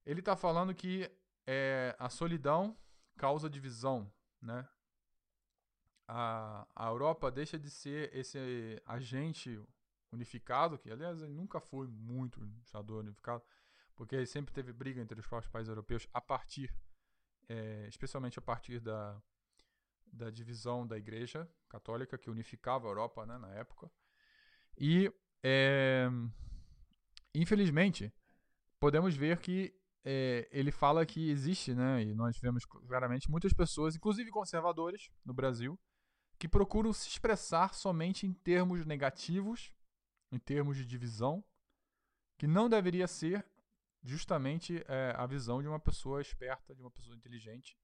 ele 0.05 0.21
está 0.21 0.37
falando 0.37 0.75
que 0.75 1.11
é, 1.47 1.95
a 1.99 2.09
solidão 2.09 2.77
causa 3.17 3.51
divisão, 3.51 4.11
né? 4.41 4.69
A, 6.09 6.67
a 6.75 6.89
Europa 6.89 7.31
deixa 7.31 7.59
de 7.59 7.71
ser 7.71 8.15
esse 8.17 8.83
agente 8.85 9.63
unificado, 10.11 10.79
que 10.79 10.91
aliás 10.91 11.23
ele 11.23 11.33
nunca 11.33 11.61
foi 11.61 11.87
muito 11.87 12.41
unificado, 12.41 13.45
porque 13.95 14.27
sempre 14.27 14.53
teve 14.53 14.73
briga 14.73 15.01
entre 15.01 15.21
os 15.21 15.27
próprios 15.27 15.53
países 15.53 15.69
europeus 15.69 16.09
a 16.13 16.21
partir, 16.21 16.75
é, 17.51 17.89
especialmente 17.89 18.39
a 18.39 18.43
partir 18.43 18.79
da, 18.79 19.21
da 20.07 20.31
divisão 20.31 20.87
da 20.87 20.97
Igreja 20.97 21.51
Católica 21.69 22.17
que 22.17 22.31
unificava 22.31 22.87
a 22.87 22.91
Europa 22.91 23.27
né, 23.27 23.37
na 23.39 23.53
época. 23.55 23.91
E, 24.79 25.13
é, 25.43 26.09
infelizmente, 27.35 28.15
podemos 28.79 29.17
ver 29.17 29.41
que 29.41 29.75
é, 30.05 30.49
ele 30.53 30.71
fala 30.71 31.05
que 31.05 31.29
existe, 31.29 31.75
né, 31.75 32.05
e 32.05 32.15
nós 32.15 32.39
vemos 32.39 32.65
claramente 32.65 33.29
muitas 33.29 33.53
pessoas, 33.53 33.97
inclusive 33.97 34.31
conservadores 34.31 35.11
no 35.25 35.35
Brasil, 35.35 35.77
que 36.39 36.49
procuram 36.49 36.93
se 36.93 37.09
expressar 37.09 37.75
somente 37.75 38.29
em 38.29 38.33
termos 38.33 38.87
negativos, 38.87 39.73
em 40.31 40.39
termos 40.39 40.77
de 40.77 40.87
divisão, 40.87 41.45
que 42.39 42.47
não 42.47 42.69
deveria 42.69 43.09
ser 43.09 43.45
justamente 44.03 44.85
é, 44.89 45.15
a 45.17 45.27
visão 45.27 45.61
de 45.61 45.69
uma 45.69 45.79
pessoa 45.79 46.21
esperta, 46.21 46.75
de 46.75 46.81
uma 46.81 46.91
pessoa 46.91 47.17
inteligente, 47.17 47.79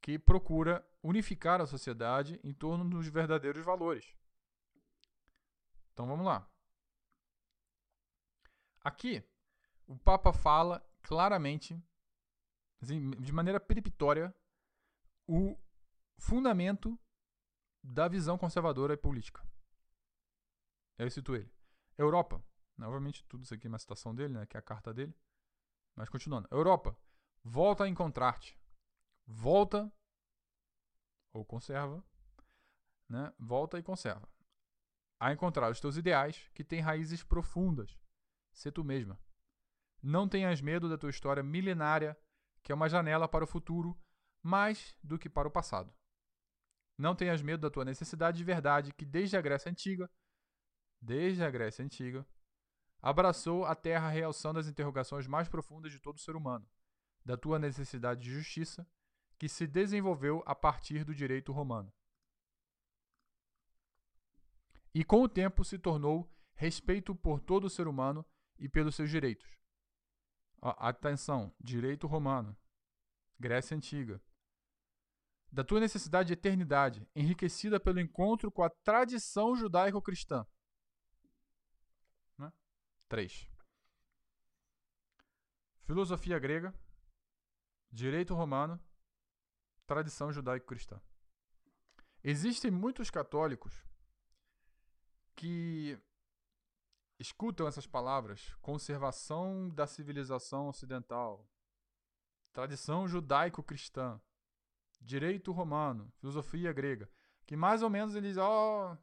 que 0.00 0.18
procura 0.18 0.86
unificar 1.02 1.60
a 1.60 1.66
sociedade 1.66 2.40
em 2.42 2.52
torno 2.52 2.88
dos 2.88 3.08
verdadeiros 3.08 3.64
valores. 3.64 4.16
Então 5.92 6.06
vamos 6.06 6.26
lá. 6.26 6.48
Aqui, 8.82 9.22
o 9.86 9.96
Papa 9.98 10.32
fala 10.32 10.84
claramente, 11.02 11.80
assim, 12.80 13.10
de 13.10 13.32
maneira 13.32 13.58
periptória, 13.58 14.34
o 15.26 15.58
fundamento 16.18 16.98
da 17.82 18.08
visão 18.08 18.38
conservadora 18.38 18.94
e 18.94 18.96
política. 18.96 19.44
Eu 20.98 21.10
cito 21.10 21.34
ele. 21.34 21.50
Europa. 21.98 22.42
Novamente, 22.76 23.24
tudo 23.24 23.44
isso 23.44 23.54
aqui 23.54 23.66
é 23.66 23.70
uma 23.70 23.78
citação 23.78 24.14
dele, 24.14 24.34
né, 24.34 24.46
que 24.46 24.56
é 24.56 24.60
a 24.60 24.62
carta 24.62 24.92
dele. 24.92 25.14
Mas 25.94 26.08
continuando. 26.08 26.46
Europa, 26.50 26.96
volta 27.42 27.84
a 27.84 27.88
encontrar-te. 27.88 28.58
Volta 29.26 29.90
ou 31.32 31.44
conserva, 31.44 32.04
né? 33.08 33.32
Volta 33.38 33.78
e 33.78 33.82
conserva. 33.82 34.28
A 35.18 35.32
encontrar 35.32 35.70
os 35.70 35.80
teus 35.80 35.96
ideais 35.96 36.48
que 36.54 36.64
têm 36.64 36.80
raízes 36.80 37.22
profundas. 37.22 37.98
Ser 38.52 38.72
tu 38.72 38.84
mesma. 38.84 39.18
Não 40.02 40.28
tenhas 40.28 40.60
medo 40.60 40.88
da 40.88 40.98
tua 40.98 41.10
história 41.10 41.42
milenária, 41.42 42.18
que 42.62 42.70
é 42.70 42.74
uma 42.74 42.88
janela 42.88 43.28
para 43.28 43.44
o 43.44 43.46
futuro, 43.46 43.98
mais 44.42 44.96
do 45.02 45.18
que 45.18 45.28
para 45.28 45.48
o 45.48 45.50
passado. 45.50 45.92
Não 46.98 47.14
tenhas 47.14 47.42
medo 47.42 47.60
da 47.60 47.70
tua 47.70 47.84
necessidade 47.84 48.38
de 48.38 48.44
verdade, 48.44 48.92
que 48.92 49.04
desde 49.04 49.36
a 49.36 49.42
Grécia 49.42 49.70
Antiga, 49.70 50.10
desde 51.00 51.42
a 51.42 51.50
Grécia 51.50 51.84
Antiga, 51.84 52.26
abraçou 53.00 53.64
a 53.64 53.74
terra 53.74 54.08
realçando 54.08 54.58
as 54.58 54.66
interrogações 54.66 55.26
mais 55.26 55.48
profundas 55.48 55.92
de 55.92 56.00
todo 56.00 56.20
ser 56.20 56.36
humano, 56.36 56.68
da 57.24 57.36
tua 57.36 57.58
necessidade 57.58 58.22
de 58.22 58.32
justiça, 58.32 58.86
que 59.38 59.48
se 59.48 59.66
desenvolveu 59.66 60.42
a 60.46 60.54
partir 60.54 61.04
do 61.04 61.14
direito 61.14 61.52
romano. 61.52 61.92
E 64.94 65.04
com 65.04 65.22
o 65.22 65.28
tempo 65.28 65.62
se 65.62 65.78
tornou 65.78 66.26
respeito 66.54 67.14
por 67.14 67.38
todo 67.38 67.68
ser 67.68 67.86
humano 67.86 68.24
e 68.58 68.68
pelos 68.68 68.94
seus 68.94 69.10
direitos. 69.10 69.46
Atenção, 70.62 71.54
direito 71.60 72.06
romano, 72.06 72.56
Grécia 73.38 73.76
Antiga. 73.76 74.20
Da 75.52 75.62
tua 75.62 75.80
necessidade 75.80 76.28
de 76.28 76.32
eternidade, 76.32 77.06
enriquecida 77.14 77.78
pelo 77.78 78.00
encontro 78.00 78.50
com 78.50 78.62
a 78.62 78.70
tradição 78.70 79.54
judaico-cristã. 79.54 80.46
Né? 83.06 83.08
3. 83.08 83.48
Filosofia 85.82 86.38
grega, 86.38 86.74
direito 87.90 88.34
romano, 88.34 88.80
tradição 89.86 90.32
judaico-cristã. 90.32 91.00
Existem 92.24 92.70
muitos 92.70 93.08
católicos 93.08 93.84
que 95.36 95.96
escutam 97.20 97.68
essas 97.68 97.86
palavras: 97.86 98.52
conservação 98.60 99.68
da 99.70 99.86
civilização 99.86 100.68
ocidental, 100.68 101.48
tradição 102.52 103.06
judaico-cristã, 103.06 104.20
direito 105.00 105.52
romano, 105.52 106.10
filosofia 106.16 106.72
grega, 106.72 107.08
que 107.46 107.56
mais 107.56 107.82
ou 107.82 107.90
menos 107.90 108.16
eles, 108.16 108.36
ó, 108.36 108.92
oh, 108.92 108.98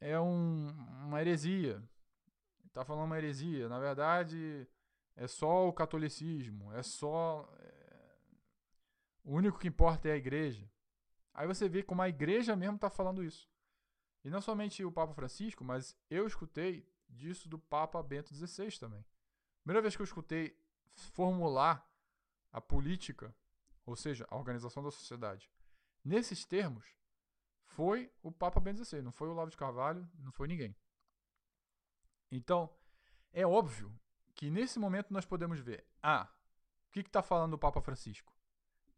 é 0.00 0.20
um, 0.20 0.68
uma 1.04 1.20
heresia. 1.20 1.82
Está 2.76 2.84
falando 2.84 3.06
uma 3.06 3.16
heresia. 3.16 3.70
Na 3.70 3.78
verdade, 3.78 4.68
é 5.16 5.26
só 5.26 5.66
o 5.66 5.72
catolicismo, 5.72 6.70
é 6.74 6.82
só. 6.82 7.50
É, 7.58 8.16
o 9.24 9.32
único 9.32 9.58
que 9.58 9.66
importa 9.66 10.10
é 10.10 10.12
a 10.12 10.16
igreja. 10.16 10.70
Aí 11.32 11.46
você 11.46 11.70
vê 11.70 11.82
como 11.82 12.02
a 12.02 12.08
igreja 12.10 12.54
mesmo 12.54 12.74
está 12.74 12.90
falando 12.90 13.24
isso. 13.24 13.48
E 14.22 14.28
não 14.28 14.42
somente 14.42 14.84
o 14.84 14.92
Papa 14.92 15.14
Francisco, 15.14 15.64
mas 15.64 15.96
eu 16.10 16.26
escutei 16.26 16.86
disso 17.08 17.48
do 17.48 17.58
Papa 17.58 18.02
Bento 18.02 18.34
XVI 18.34 18.78
também. 18.78 19.02
Primeira 19.62 19.80
vez 19.80 19.96
que 19.96 20.02
eu 20.02 20.04
escutei 20.04 20.54
formular 20.92 21.90
a 22.52 22.60
política, 22.60 23.34
ou 23.86 23.96
seja, 23.96 24.26
a 24.28 24.36
organização 24.36 24.82
da 24.82 24.90
sociedade, 24.90 25.50
nesses 26.04 26.44
termos, 26.44 26.94
foi 27.64 28.12
o 28.22 28.30
Papa 28.30 28.60
Bento 28.60 28.84
XVI, 28.84 29.00
não 29.00 29.12
foi 29.12 29.28
o 29.28 29.30
Olavo 29.30 29.50
de 29.50 29.56
Carvalho, 29.56 30.06
não 30.18 30.30
foi 30.30 30.46
ninguém. 30.46 30.76
Então, 32.30 32.74
é 33.32 33.46
óbvio 33.46 33.92
que 34.34 34.50
nesse 34.50 34.78
momento 34.78 35.12
nós 35.12 35.24
podemos 35.24 35.58
ver, 35.60 35.86
ah, 36.02 36.30
o 36.88 36.92
que 36.92 37.00
está 37.00 37.22
falando 37.22 37.54
o 37.54 37.58
Papa 37.58 37.80
Francisco? 37.80 38.34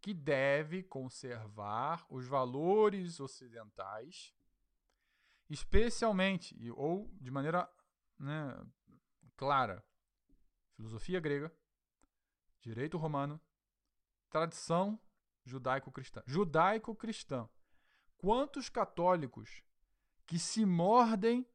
Que 0.01 0.15
deve 0.15 0.83
conservar 0.83 2.07
os 2.09 2.27
valores 2.27 3.21
ocidentais, 3.21 4.35
especialmente, 5.51 6.57
ou 6.73 7.09
de 7.21 7.31
maneira 7.31 7.69
né, 8.19 8.57
clara: 9.37 9.85
filosofia 10.75 11.21
grega, 11.21 11.53
direito 12.61 12.97
romano, 12.97 13.41
tradição 14.31 15.01
judaico-cristã. 15.45 16.23
Judaico-cristã. 16.27 17.49
Quantos 18.17 18.69
católicos 18.69 19.63
que 20.27 20.39
se 20.39 20.67
mordem 20.67 21.47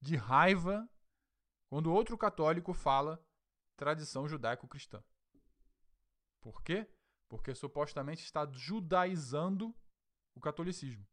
de 0.00 0.16
raiva 0.16 0.88
quando 1.68 1.92
outro 1.92 2.16
católico 2.16 2.72
fala 2.72 3.22
tradição 3.76 4.28
judaico-cristã? 4.28 5.02
Por 6.40 6.62
quê? 6.62 6.88
Porque 7.28 7.54
supostamente 7.54 8.22
está 8.22 8.46
judaizando 8.50 9.74
o 10.34 10.40
catolicismo. 10.40 11.06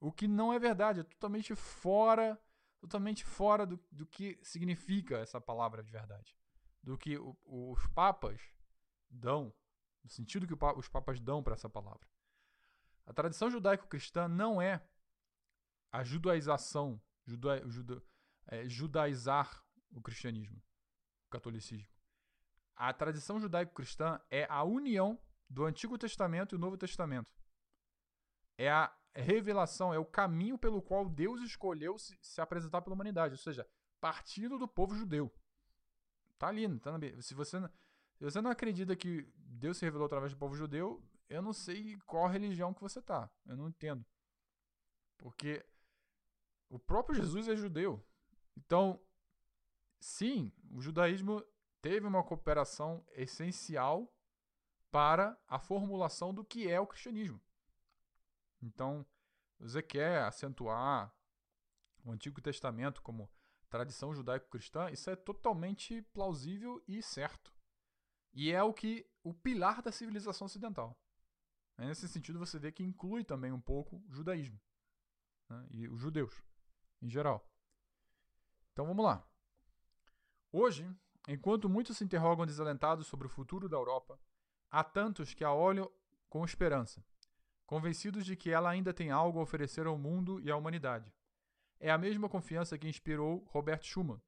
O 0.00 0.12
que 0.12 0.26
não 0.26 0.52
é 0.52 0.58
verdade, 0.58 1.00
é 1.00 1.04
totalmente 1.04 1.54
fora 1.54 2.40
totalmente 2.82 3.24
fora 3.24 3.64
do, 3.64 3.78
do 3.92 4.04
que 4.04 4.36
significa 4.42 5.18
essa 5.18 5.40
palavra 5.40 5.84
de 5.84 5.90
verdade. 5.92 6.36
Do 6.82 6.98
que 6.98 7.16
o, 7.16 7.38
os 7.44 7.86
papas 7.88 8.40
dão, 9.08 9.54
no 10.02 10.10
sentido 10.10 10.48
que 10.48 10.64
os 10.76 10.88
papas 10.88 11.20
dão 11.20 11.44
para 11.44 11.54
essa 11.54 11.70
palavra. 11.70 12.04
A 13.06 13.12
tradição 13.12 13.48
judaico-cristã 13.48 14.26
não 14.26 14.60
é 14.60 14.84
a 15.92 16.02
judaização, 16.02 17.00
juda, 17.26 17.68
juda, 17.68 18.02
é, 18.46 18.68
judaizar 18.68 19.64
o 19.90 20.00
cristianismo, 20.00 20.62
o 21.26 21.30
catolicismo. 21.30 21.88
A 22.74 22.92
tradição 22.92 23.38
judaico-cristã 23.38 24.20
é 24.30 24.46
a 24.48 24.62
união 24.64 25.18
do 25.48 25.64
Antigo 25.64 25.98
Testamento 25.98 26.54
e 26.54 26.56
o 26.56 26.58
Novo 26.58 26.76
Testamento. 26.76 27.32
É 28.56 28.70
a 28.70 28.94
revelação, 29.14 29.92
é 29.92 29.98
o 29.98 30.04
caminho 30.04 30.56
pelo 30.56 30.80
qual 30.80 31.08
Deus 31.08 31.40
escolheu 31.42 31.98
se, 31.98 32.18
se 32.22 32.40
apresentar 32.40 32.80
pela 32.80 32.94
humanidade, 32.94 33.34
ou 33.34 33.38
seja, 33.38 33.68
partindo 34.00 34.58
do 34.58 34.66
povo 34.66 34.94
judeu. 34.94 35.32
Tá 36.38 36.48
ali, 36.48 36.78
tá 36.80 36.98
na 36.98 37.22
se 37.22 37.34
você, 37.34 37.60
se 38.14 38.24
você 38.24 38.40
não 38.40 38.50
acredita 38.50 38.96
que 38.96 39.30
Deus 39.36 39.76
se 39.76 39.84
revelou 39.84 40.06
através 40.06 40.32
do 40.32 40.38
povo 40.38 40.56
judeu, 40.56 41.02
eu 41.28 41.40
não 41.42 41.52
sei 41.52 41.98
qual 42.06 42.26
religião 42.26 42.74
que 42.74 42.80
você 42.80 43.00
tá. 43.00 43.30
Eu 43.46 43.56
não 43.56 43.68
entendo. 43.68 44.04
Porque 45.18 45.64
o 46.72 46.78
próprio 46.78 47.14
Jesus 47.14 47.48
é 47.48 47.54
judeu. 47.54 48.02
Então, 48.56 48.98
sim, 50.00 50.50
o 50.70 50.80
judaísmo 50.80 51.44
teve 51.82 52.06
uma 52.06 52.24
cooperação 52.24 53.04
essencial 53.12 54.10
para 54.90 55.38
a 55.46 55.58
formulação 55.58 56.32
do 56.32 56.42
que 56.42 56.70
é 56.70 56.80
o 56.80 56.86
cristianismo. 56.86 57.38
Então, 58.62 59.04
você 59.58 59.82
quer 59.82 60.22
acentuar 60.22 61.14
o 62.06 62.10
Antigo 62.10 62.40
Testamento 62.40 63.02
como 63.02 63.30
tradição 63.68 64.14
judaico-cristã, 64.14 64.90
isso 64.90 65.10
é 65.10 65.16
totalmente 65.16 66.00
plausível 66.14 66.82
e 66.88 67.02
certo. 67.02 67.54
E 68.32 68.50
é 68.50 68.62
o 68.62 68.72
que 68.72 69.06
o 69.22 69.34
pilar 69.34 69.82
da 69.82 69.92
civilização 69.92 70.46
ocidental. 70.46 70.98
Nesse 71.76 72.08
sentido, 72.08 72.38
você 72.38 72.58
vê 72.58 72.72
que 72.72 72.82
inclui 72.82 73.24
também 73.24 73.52
um 73.52 73.60
pouco 73.60 74.02
o 74.08 74.12
judaísmo 74.14 74.58
né? 75.50 75.66
e 75.70 75.86
os 75.86 76.00
judeus 76.00 76.42
em 77.02 77.10
geral. 77.10 77.46
Então 78.72 78.86
vamos 78.86 79.04
lá. 79.04 79.26
Hoje, 80.50 80.88
enquanto 81.28 81.68
muitos 81.68 81.96
se 81.96 82.04
interrogam 82.04 82.46
desalentados 82.46 83.06
sobre 83.06 83.26
o 83.26 83.30
futuro 83.30 83.68
da 83.68 83.76
Europa, 83.76 84.18
há 84.70 84.84
tantos 84.84 85.34
que 85.34 85.44
a 85.44 85.52
olham 85.52 85.90
com 86.28 86.44
esperança, 86.44 87.04
convencidos 87.66 88.24
de 88.24 88.36
que 88.36 88.50
ela 88.50 88.70
ainda 88.70 88.94
tem 88.94 89.10
algo 89.10 89.38
a 89.38 89.42
oferecer 89.42 89.86
ao 89.86 89.98
mundo 89.98 90.40
e 90.40 90.50
à 90.50 90.56
humanidade. 90.56 91.12
É 91.78 91.90
a 91.90 91.98
mesma 91.98 92.28
confiança 92.28 92.78
que 92.78 92.88
inspirou 92.88 93.44
Robert 93.48 93.82
Schuman, 93.82 94.20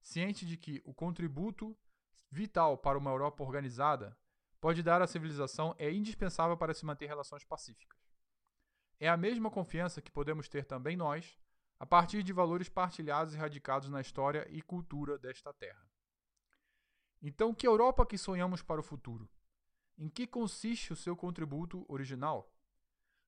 ciente 0.00 0.46
de 0.46 0.56
que 0.56 0.82
o 0.84 0.94
contributo 0.94 1.76
vital 2.30 2.78
para 2.78 2.98
uma 2.98 3.10
Europa 3.10 3.42
organizada 3.42 4.16
pode 4.60 4.82
dar 4.82 5.00
à 5.00 5.06
civilização 5.06 5.74
é 5.78 5.90
indispensável 5.90 6.56
para 6.56 6.74
se 6.74 6.84
manter 6.84 7.06
relações 7.06 7.44
pacíficas. 7.44 7.98
É 8.98 9.08
a 9.08 9.16
mesma 9.16 9.50
confiança 9.50 10.02
que 10.02 10.10
podemos 10.10 10.48
ter 10.48 10.64
também 10.66 10.96
nós, 10.96 11.38
a 11.80 11.86
partir 11.86 12.22
de 12.22 12.30
valores 12.30 12.68
partilhados 12.68 13.32
e 13.32 13.38
radicados 13.38 13.88
na 13.88 14.02
história 14.02 14.46
e 14.50 14.60
cultura 14.60 15.18
desta 15.18 15.50
terra. 15.54 15.90
Então, 17.22 17.54
que 17.54 17.66
Europa 17.66 18.04
que 18.04 18.18
sonhamos 18.18 18.62
para 18.62 18.80
o 18.80 18.84
futuro? 18.84 19.26
Em 19.96 20.06
que 20.10 20.26
consiste 20.26 20.92
o 20.92 20.96
seu 20.96 21.16
contributo 21.16 21.86
original? 21.88 22.52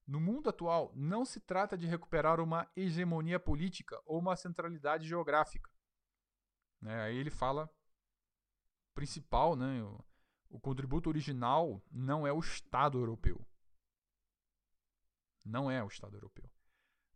No 0.06 0.21
mundo 0.21 0.50
atual, 0.50 0.92
não 0.94 1.25
se 1.25 1.40
trata 1.40 1.78
de 1.78 1.87
recuperar 1.87 2.40
uma 2.40 2.71
hegemonia 2.76 3.40
política 3.40 3.99
ou 4.04 4.18
uma 4.18 4.37
centralidade 4.37 5.09
geográfica. 5.09 5.71
Né? 6.78 7.00
Aí 7.04 7.16
ele 7.16 7.30
fala 7.30 7.71
principal, 8.94 9.56
né? 9.56 9.82
o, 9.82 10.04
o 10.50 10.61
contributo 10.61 11.09
original 11.09 11.82
não 11.90 12.26
é 12.26 12.32
o 12.32 12.40
Estado 12.40 12.99
europeu. 12.99 13.47
Não 15.42 15.71
é 15.71 15.82
o 15.82 15.88
Estado 15.88 16.16
europeu. 16.16 16.51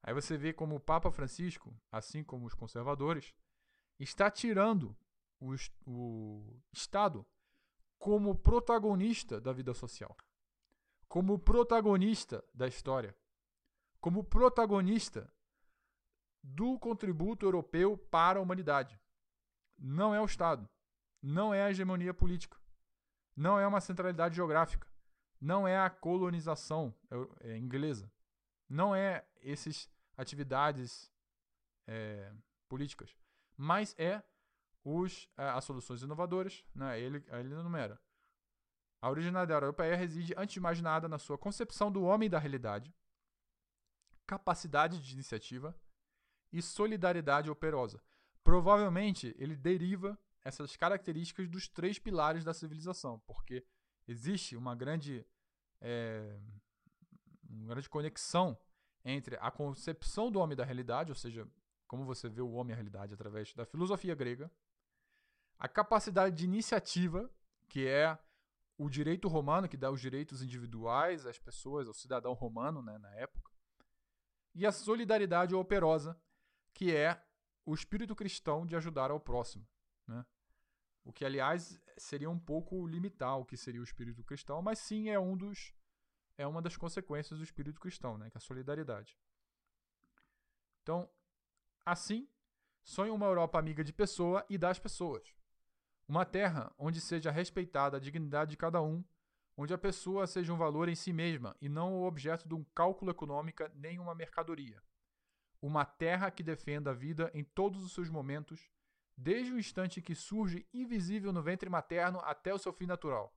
Aí 0.07 0.15
você 0.15 0.39
vê 0.39 0.53
como 0.53 0.77
o 0.77 0.81
Papa 0.81 1.11
Francisco, 1.11 1.77
assim 1.91 2.23
como 2.23 2.47
os 2.47 2.55
conservadores, 2.55 3.35
está 3.99 4.31
tirando 4.31 4.97
o, 5.41 5.53
o 5.85 6.63
Estado 6.73 7.27
como 7.99 8.33
protagonista 8.37 9.41
da 9.41 9.53
vida 9.53 9.75
social, 9.75 10.17
como 11.09 11.37
protagonista 11.41 12.45
da 12.55 12.69
história, 12.69 13.17
como 14.01 14.23
protagonista 14.23 15.29
do 16.41 16.79
contributo 16.79 17.45
europeu 17.45 17.99
para 17.99 18.39
a 18.39 18.43
humanidade. 18.43 19.01
Não 19.77 20.15
é 20.15 20.21
o 20.21 20.25
Estado, 20.25 20.71
não 21.21 21.53
é 21.53 21.65
a 21.65 21.71
hegemonia 21.71 22.15
política, 22.15 22.57
não 23.35 23.59
é 23.59 23.67
uma 23.67 23.81
centralidade 23.81 24.37
geográfica, 24.37 24.89
não 25.41 25.67
é 25.67 25.77
a 25.77 25.91
colonização 25.91 26.95
é, 27.41 27.59
inglesa, 27.59 28.09
não 28.69 28.95
é 28.95 29.27
esses 29.41 29.96
atividades 30.17 31.13
é, 31.87 32.33
políticas, 32.69 33.17
mas 33.57 33.95
é 33.99 34.23
os, 34.85 35.29
é, 35.37 35.49
as 35.51 35.65
soluções 35.65 36.03
inovadoras. 36.03 36.65
Né? 36.75 37.01
Ele, 37.01 37.25
ele 37.29 37.55
enumera. 37.55 38.01
A 39.01 39.11
originalidade 39.11 39.65
europeia 39.65 39.97
reside, 39.97 40.35
antes 40.37 40.55
de 40.55 40.61
mais 40.61 40.81
nada, 40.81 41.09
na 41.09 41.19
sua 41.19 41.37
concepção 41.37 41.93
do 41.93 42.03
homem 42.03 42.31
da 42.31 42.39
realidade, 42.39 42.95
capacidade 44.27 45.01
de 45.01 45.15
iniciativa 45.15 45.79
e 46.53 46.63
solidariedade 46.63 47.50
operosa. 47.50 48.02
Provavelmente 48.43 49.35
ele 49.39 49.57
deriva 49.57 50.19
essas 50.43 50.76
características 50.76 51.49
dos 51.49 51.69
três 51.69 51.99
pilares 51.99 52.45
da 52.45 52.55
civilização, 52.55 53.19
porque 53.26 53.67
existe 54.07 54.57
uma 54.57 54.75
grande, 54.75 55.26
é, 55.81 56.39
uma 57.49 57.75
grande 57.75 57.89
conexão 57.89 58.59
entre 59.08 59.36
a 59.40 59.52
concepção 59.52 60.32
do 60.32 60.40
homem 60.40 60.56
da 60.56 60.64
realidade, 60.64 61.12
ou 61.12 61.14
seja, 61.14 61.47
como 61.86 62.04
você 62.04 62.28
vê 62.28 62.40
o 62.42 62.50
homem 62.50 62.73
a 62.73 62.76
realidade 62.76 63.14
através 63.14 63.54
da 63.54 63.64
filosofia 63.64 64.16
grega, 64.16 64.50
a 65.56 65.69
capacidade 65.69 66.34
de 66.34 66.45
iniciativa, 66.45 67.30
que 67.69 67.86
é 67.86 68.19
o 68.76 68.90
direito 68.90 69.28
romano, 69.28 69.69
que 69.69 69.76
dá 69.76 69.92
os 69.92 70.00
direitos 70.00 70.42
individuais 70.42 71.25
às 71.25 71.38
pessoas, 71.38 71.86
ao 71.86 71.95
cidadão 71.95 72.32
romano 72.32 72.82
né, 72.82 72.99
na 72.99 73.14
época, 73.14 73.52
e 74.52 74.66
a 74.66 74.73
solidariedade 74.73 75.54
operosa, 75.54 76.21
que 76.75 76.95
é 76.95 77.23
o 77.64 77.75
espírito 77.75 78.14
cristão 78.14 78.66
de 78.66 78.75
ajudar 78.75 79.12
ao 79.12 79.21
próximo. 79.21 79.66
Né? 80.08 80.26
O 81.04 81.12
que, 81.12 81.25
aliás, 81.25 81.80
seria 81.97 82.28
um 82.28 82.38
pouco 82.38 82.84
limitar 82.88 83.38
o 83.38 83.45
que 83.45 83.56
seria 83.56 83.80
o 83.80 83.84
espírito 83.84 84.25
cristão, 84.25 84.60
mas 84.60 84.80
sim 84.80 85.10
é 85.10 85.19
um 85.19 85.36
dos 85.36 85.73
é 86.39 86.47
uma 86.47 86.63
das 86.63 86.77
consequências 86.77 87.39
do 87.39 87.45
espírito 87.45 87.81
cristão, 87.81 88.19
né, 88.19 88.31
que 88.31 88.37
é 88.37 88.39
a 88.39 88.41
solidariedade. 88.41 89.17
Então, 90.83 91.09
assim, 91.85 92.29
sonha 92.85 93.13
uma 93.13 93.27
Europa 93.27 93.59
amiga 93.59 93.83
de 93.83 93.93
pessoa 93.93 94.45
e 94.49 94.57
das 94.57 94.79
pessoas. 94.79 95.35
Uma 96.09 96.25
terra 96.25 96.73
onde 96.79 97.01
seja 97.01 97.31
respeitada 97.31 97.97
a 97.97 98.01
dignidade 98.01 98.53
de 98.53 98.57
cada 98.57 98.81
um, 98.81 99.05
onde 99.57 99.75
a 99.75 99.79
pessoa 99.79 100.27
seja 100.27 100.53
um 100.53 100.57
valor 100.57 100.89
em 100.89 100.95
si 100.95 101.13
mesma 101.13 101.57
e 101.61 101.69
não 101.69 101.95
o 101.95 102.07
objeto 102.07 102.47
de 102.47 102.55
um 102.55 102.63
cálculo 102.75 103.11
econômico 103.11 103.65
nem 103.75 103.99
uma 103.99 104.15
mercadoria. 104.15 104.81
Uma 105.61 105.85
terra 105.85 106.31
que 106.31 106.43
defenda 106.43 106.91
a 106.91 106.95
vida 106.95 107.31
em 107.35 107.43
todos 107.43 107.83
os 107.83 107.93
seus 107.93 108.09
momentos, 108.09 108.71
desde 109.17 109.53
o 109.53 109.59
instante 109.59 110.03
que 110.03 110.15
surge 110.15 110.69
invisível 110.73 111.33
no 111.33 111.43
ventre 111.43 111.69
materno 111.71 112.21
até 112.21 112.55
o 112.55 112.59
seu 112.59 112.73
fim 112.73 112.87
natural. 112.87 113.35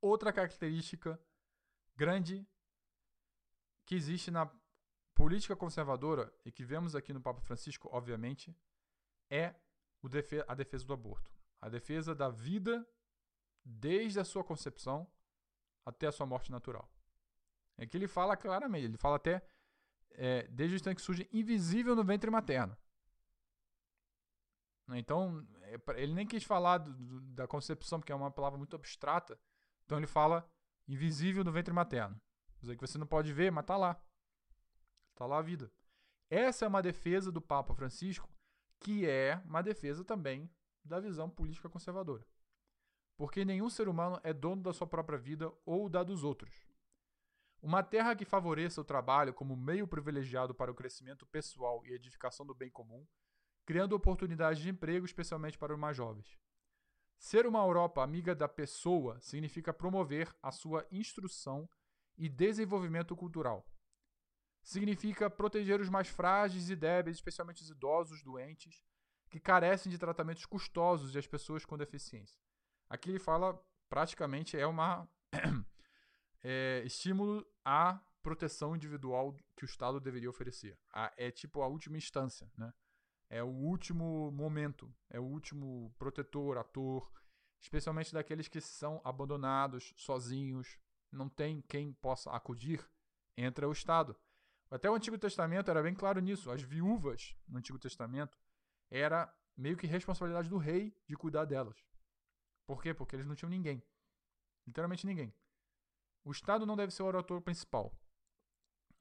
Outra 0.00 0.32
característica 0.32 1.20
grande 1.98 2.46
que 3.84 3.96
existe 3.96 4.30
na 4.30 4.48
política 5.14 5.56
conservadora 5.56 6.32
e 6.44 6.52
que 6.52 6.64
vemos 6.64 6.94
aqui 6.94 7.12
no 7.12 7.20
Papa 7.20 7.40
Francisco, 7.40 7.88
obviamente, 7.92 8.56
é 9.28 9.52
a 10.46 10.54
defesa 10.54 10.84
do 10.86 10.92
aborto. 10.92 11.28
A 11.60 11.68
defesa 11.68 12.14
da 12.14 12.28
vida 12.28 12.88
desde 13.64 14.20
a 14.20 14.24
sua 14.24 14.44
concepção 14.44 15.10
até 15.84 16.06
a 16.06 16.12
sua 16.12 16.24
morte 16.24 16.52
natural. 16.52 16.88
É 17.76 17.84
que 17.84 17.96
ele 17.96 18.06
fala 18.06 18.36
claramente, 18.36 18.84
ele 18.84 18.96
fala 18.96 19.16
até 19.16 19.44
é, 20.10 20.46
desde 20.48 20.74
o 20.74 20.76
instante 20.76 20.96
que 20.96 21.02
surge 21.02 21.28
invisível 21.32 21.96
no 21.96 22.04
ventre 22.04 22.30
materno. 22.30 22.76
Então, 24.90 25.46
é, 25.62 26.00
ele 26.00 26.14
nem 26.14 26.26
quis 26.26 26.44
falar 26.44 26.78
do, 26.78 26.92
do, 26.94 27.20
da 27.20 27.46
concepção, 27.46 27.98
porque 27.98 28.12
é 28.12 28.14
uma 28.14 28.30
palavra 28.30 28.56
muito 28.56 28.76
abstrata. 28.76 29.38
Então, 29.84 29.98
ele 29.98 30.06
fala 30.06 30.48
invisível 30.88 31.44
no 31.44 31.52
ventre 31.52 31.72
materno. 31.72 32.20
Dizer 32.60 32.74
que 32.74 32.80
você 32.80 32.98
não 32.98 33.06
pode 33.06 33.32
ver, 33.32 33.52
mas 33.52 33.62
está 33.62 33.76
lá. 33.76 34.00
Está 35.12 35.26
lá 35.26 35.38
a 35.38 35.42
vida. 35.42 35.70
Essa 36.30 36.64
é 36.64 36.68
uma 36.68 36.82
defesa 36.82 37.30
do 37.30 37.40
Papa 37.40 37.74
Francisco, 37.74 38.28
que 38.80 39.06
é 39.06 39.40
uma 39.44 39.62
defesa 39.62 40.04
também 40.04 40.50
da 40.84 40.98
visão 40.98 41.28
política 41.28 41.68
conservadora. 41.68 42.26
Porque 43.16 43.44
nenhum 43.44 43.68
ser 43.68 43.88
humano 43.88 44.20
é 44.22 44.32
dono 44.32 44.62
da 44.62 44.72
sua 44.72 44.86
própria 44.86 45.18
vida 45.18 45.52
ou 45.64 45.88
da 45.88 46.02
dos 46.02 46.22
outros. 46.22 46.68
Uma 47.60 47.82
terra 47.82 48.14
que 48.14 48.24
favoreça 48.24 48.80
o 48.80 48.84
trabalho 48.84 49.34
como 49.34 49.56
meio 49.56 49.88
privilegiado 49.88 50.54
para 50.54 50.70
o 50.70 50.74
crescimento 50.74 51.26
pessoal 51.26 51.84
e 51.84 51.92
edificação 51.92 52.46
do 52.46 52.54
bem 52.54 52.70
comum, 52.70 53.04
criando 53.66 53.94
oportunidades 53.94 54.62
de 54.62 54.70
emprego 54.70 55.04
especialmente 55.04 55.58
para 55.58 55.74
os 55.74 55.78
mais 55.78 55.96
jovens. 55.96 56.38
Ser 57.28 57.46
uma 57.46 57.58
Europa 57.58 58.02
amiga 58.02 58.34
da 58.34 58.48
pessoa 58.48 59.20
significa 59.20 59.70
promover 59.70 60.34
a 60.42 60.50
sua 60.50 60.86
instrução 60.90 61.68
e 62.16 62.26
desenvolvimento 62.26 63.14
cultural. 63.14 63.66
Significa 64.62 65.28
proteger 65.28 65.78
os 65.78 65.90
mais 65.90 66.08
frágeis 66.08 66.70
e 66.70 66.74
débeis, 66.74 67.18
especialmente 67.18 67.60
os 67.60 67.68
idosos, 67.68 68.22
doentes, 68.22 68.82
que 69.28 69.38
carecem 69.38 69.92
de 69.92 69.98
tratamentos 69.98 70.46
custosos 70.46 71.14
e 71.14 71.18
as 71.18 71.26
pessoas 71.26 71.66
com 71.66 71.76
deficiência. 71.76 72.40
Aqui 72.88 73.10
ele 73.10 73.18
fala 73.18 73.62
praticamente 73.90 74.56
é 74.56 74.66
uma 74.66 75.06
é, 76.42 76.82
estímulo 76.86 77.46
à 77.62 78.00
proteção 78.22 78.74
individual 78.74 79.36
que 79.54 79.66
o 79.66 79.66
Estado 79.66 80.00
deveria 80.00 80.30
oferecer. 80.30 80.78
é 81.14 81.30
tipo 81.30 81.60
a 81.60 81.66
última 81.66 81.98
instância, 81.98 82.50
né? 82.56 82.72
É 83.30 83.42
o 83.42 83.48
último 83.48 84.30
momento, 84.30 84.92
é 85.10 85.20
o 85.20 85.24
último 85.24 85.94
protetor, 85.98 86.56
ator, 86.58 87.10
especialmente 87.60 88.12
daqueles 88.12 88.48
que 88.48 88.60
são 88.60 89.00
abandonados, 89.04 89.92
sozinhos, 89.96 90.78
não 91.10 91.28
tem 91.28 91.62
quem 91.62 91.92
possa 91.92 92.30
acudir, 92.30 92.88
entra 93.36 93.68
o 93.68 93.72
Estado. 93.72 94.16
Até 94.70 94.90
o 94.90 94.94
Antigo 94.94 95.18
Testamento 95.18 95.70
era 95.70 95.82
bem 95.82 95.94
claro 95.94 96.20
nisso. 96.20 96.50
As 96.50 96.60
viúvas 96.60 97.34
no 97.48 97.58
Antigo 97.58 97.78
Testamento 97.78 98.38
era 98.90 99.32
meio 99.56 99.76
que 99.76 99.86
responsabilidade 99.86 100.48
do 100.48 100.58
rei 100.58 100.94
de 101.06 101.16
cuidar 101.16 101.44
delas. 101.46 101.76
Por 102.66 102.82
quê? 102.82 102.92
Porque 102.92 103.16
eles 103.16 103.26
não 103.26 103.34
tinham 103.34 103.50
ninguém. 103.50 103.82
Literalmente 104.66 105.06
ninguém. 105.06 105.32
O 106.22 106.30
Estado 106.30 106.66
não 106.66 106.76
deve 106.76 106.92
ser 106.92 107.02
o 107.02 107.06
orator 107.06 107.40
principal. 107.40 107.98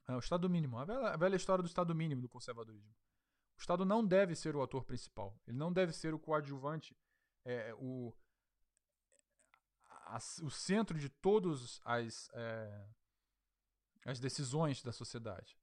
É, 0.08 0.16
o 0.16 0.20
Estado 0.20 0.50
mínimo. 0.50 0.78
A 0.78 0.86
velha, 0.86 1.08
a 1.10 1.18
velha 1.18 1.36
história 1.36 1.62
do 1.62 1.68
Estado 1.68 1.94
mínimo 1.94 2.22
do 2.22 2.30
conservadorismo. 2.30 2.96
O 3.58 3.60
Estado 3.60 3.84
não 3.84 4.06
deve 4.06 4.36
ser 4.36 4.56
o 4.56 4.62
ator 4.62 4.84
principal. 4.84 5.36
Ele 5.48 5.58
não 5.58 5.74
deve 5.74 5.91
ser 5.91 6.13
o 6.13 6.20
coadjuvante, 6.20 6.96
é, 7.43 7.74
o, 7.76 8.13
a, 9.89 10.17
o 10.43 10.50
centro 10.52 10.98
de 10.98 11.10
todas 11.10 11.82
as, 11.84 12.30
é, 12.34 12.88
as 14.06 14.20
decisões 14.20 14.84
da 14.84 14.91
sociedade. 14.91 15.58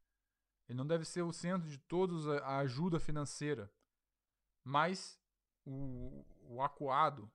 Ele 0.69 0.77
não 0.77 0.87
deve 0.87 1.05
ser 1.05 1.23
o 1.23 1.33
centro 1.33 1.69
de 1.69 1.79
toda 1.79 2.39
a 2.45 2.59
ajuda 2.59 2.99
financeira. 2.99 3.71
Mas 4.65 5.21
o, 5.65 6.25
o 6.43 6.63
acuado, 6.63 7.31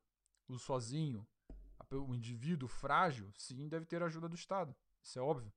o 0.48 0.58
sozinho, 0.58 1.26
o 1.91 2.13
indivíduo 2.13 2.67
frágil, 2.67 3.32
sim, 3.38 3.67
deve 3.69 3.86
ter 3.86 4.02
a 4.02 4.08
ajuda 4.08 4.28
do 4.28 4.36
Estado. 4.36 4.76
Isso 5.02 5.17
é 5.17 5.22
óbvio. 5.22 5.54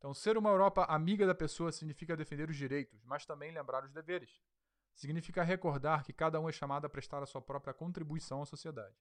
Então, 0.00 0.14
ser 0.14 0.38
uma 0.38 0.48
Europa 0.48 0.86
amiga 0.86 1.26
da 1.26 1.34
pessoa 1.34 1.70
significa 1.70 2.16
defender 2.16 2.48
os 2.48 2.56
direitos, 2.56 3.04
mas 3.04 3.26
também 3.26 3.52
lembrar 3.52 3.84
os 3.84 3.92
deveres. 3.92 4.40
Significa 4.94 5.42
recordar 5.42 6.04
que 6.04 6.12
cada 6.14 6.40
um 6.40 6.48
é 6.48 6.52
chamado 6.52 6.86
a 6.86 6.88
prestar 6.88 7.22
a 7.22 7.26
sua 7.26 7.42
própria 7.42 7.74
contribuição 7.74 8.40
à 8.40 8.46
sociedade. 8.46 8.96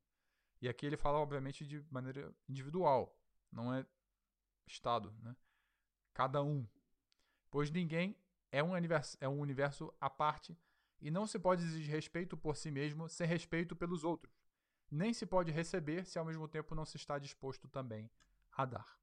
E 0.62 0.68
aqui 0.68 0.86
ele 0.86 0.98
fala, 0.98 1.18
obviamente, 1.18 1.66
de 1.66 1.82
maneira 1.90 2.36
individual, 2.50 3.18
não 3.50 3.74
é 3.74 3.86
Estado, 4.68 5.16
né? 5.24 5.34
Cada 6.14 6.44
um. 6.44 6.68
Pois 7.50 7.72
ninguém 7.72 8.14
é 8.52 8.62
um, 8.62 8.74
universo, 8.74 9.18
é 9.22 9.30
um 9.30 9.40
universo 9.40 9.94
à 10.02 10.10
parte 10.10 10.58
e 11.00 11.10
não 11.10 11.26
se 11.26 11.40
pode 11.40 11.64
exigir 11.64 11.90
respeito 11.90 12.36
por 12.36 12.58
si 12.58 12.70
mesmo 12.70 13.08
sem 13.08 13.26
respeito 13.26 13.74
pelos 13.74 14.04
outros. 14.04 14.36
Nem 14.92 15.14
se 15.14 15.26
pode 15.26 15.50
receber 15.50 16.06
se 16.06 16.20
ao 16.20 16.26
mesmo 16.26 16.46
tempo 16.46 16.76
não 16.76 16.84
se 16.84 16.98
está 16.98 17.18
disposto 17.18 17.70
também 17.70 18.12
a 18.52 18.66
dar. 18.66 18.99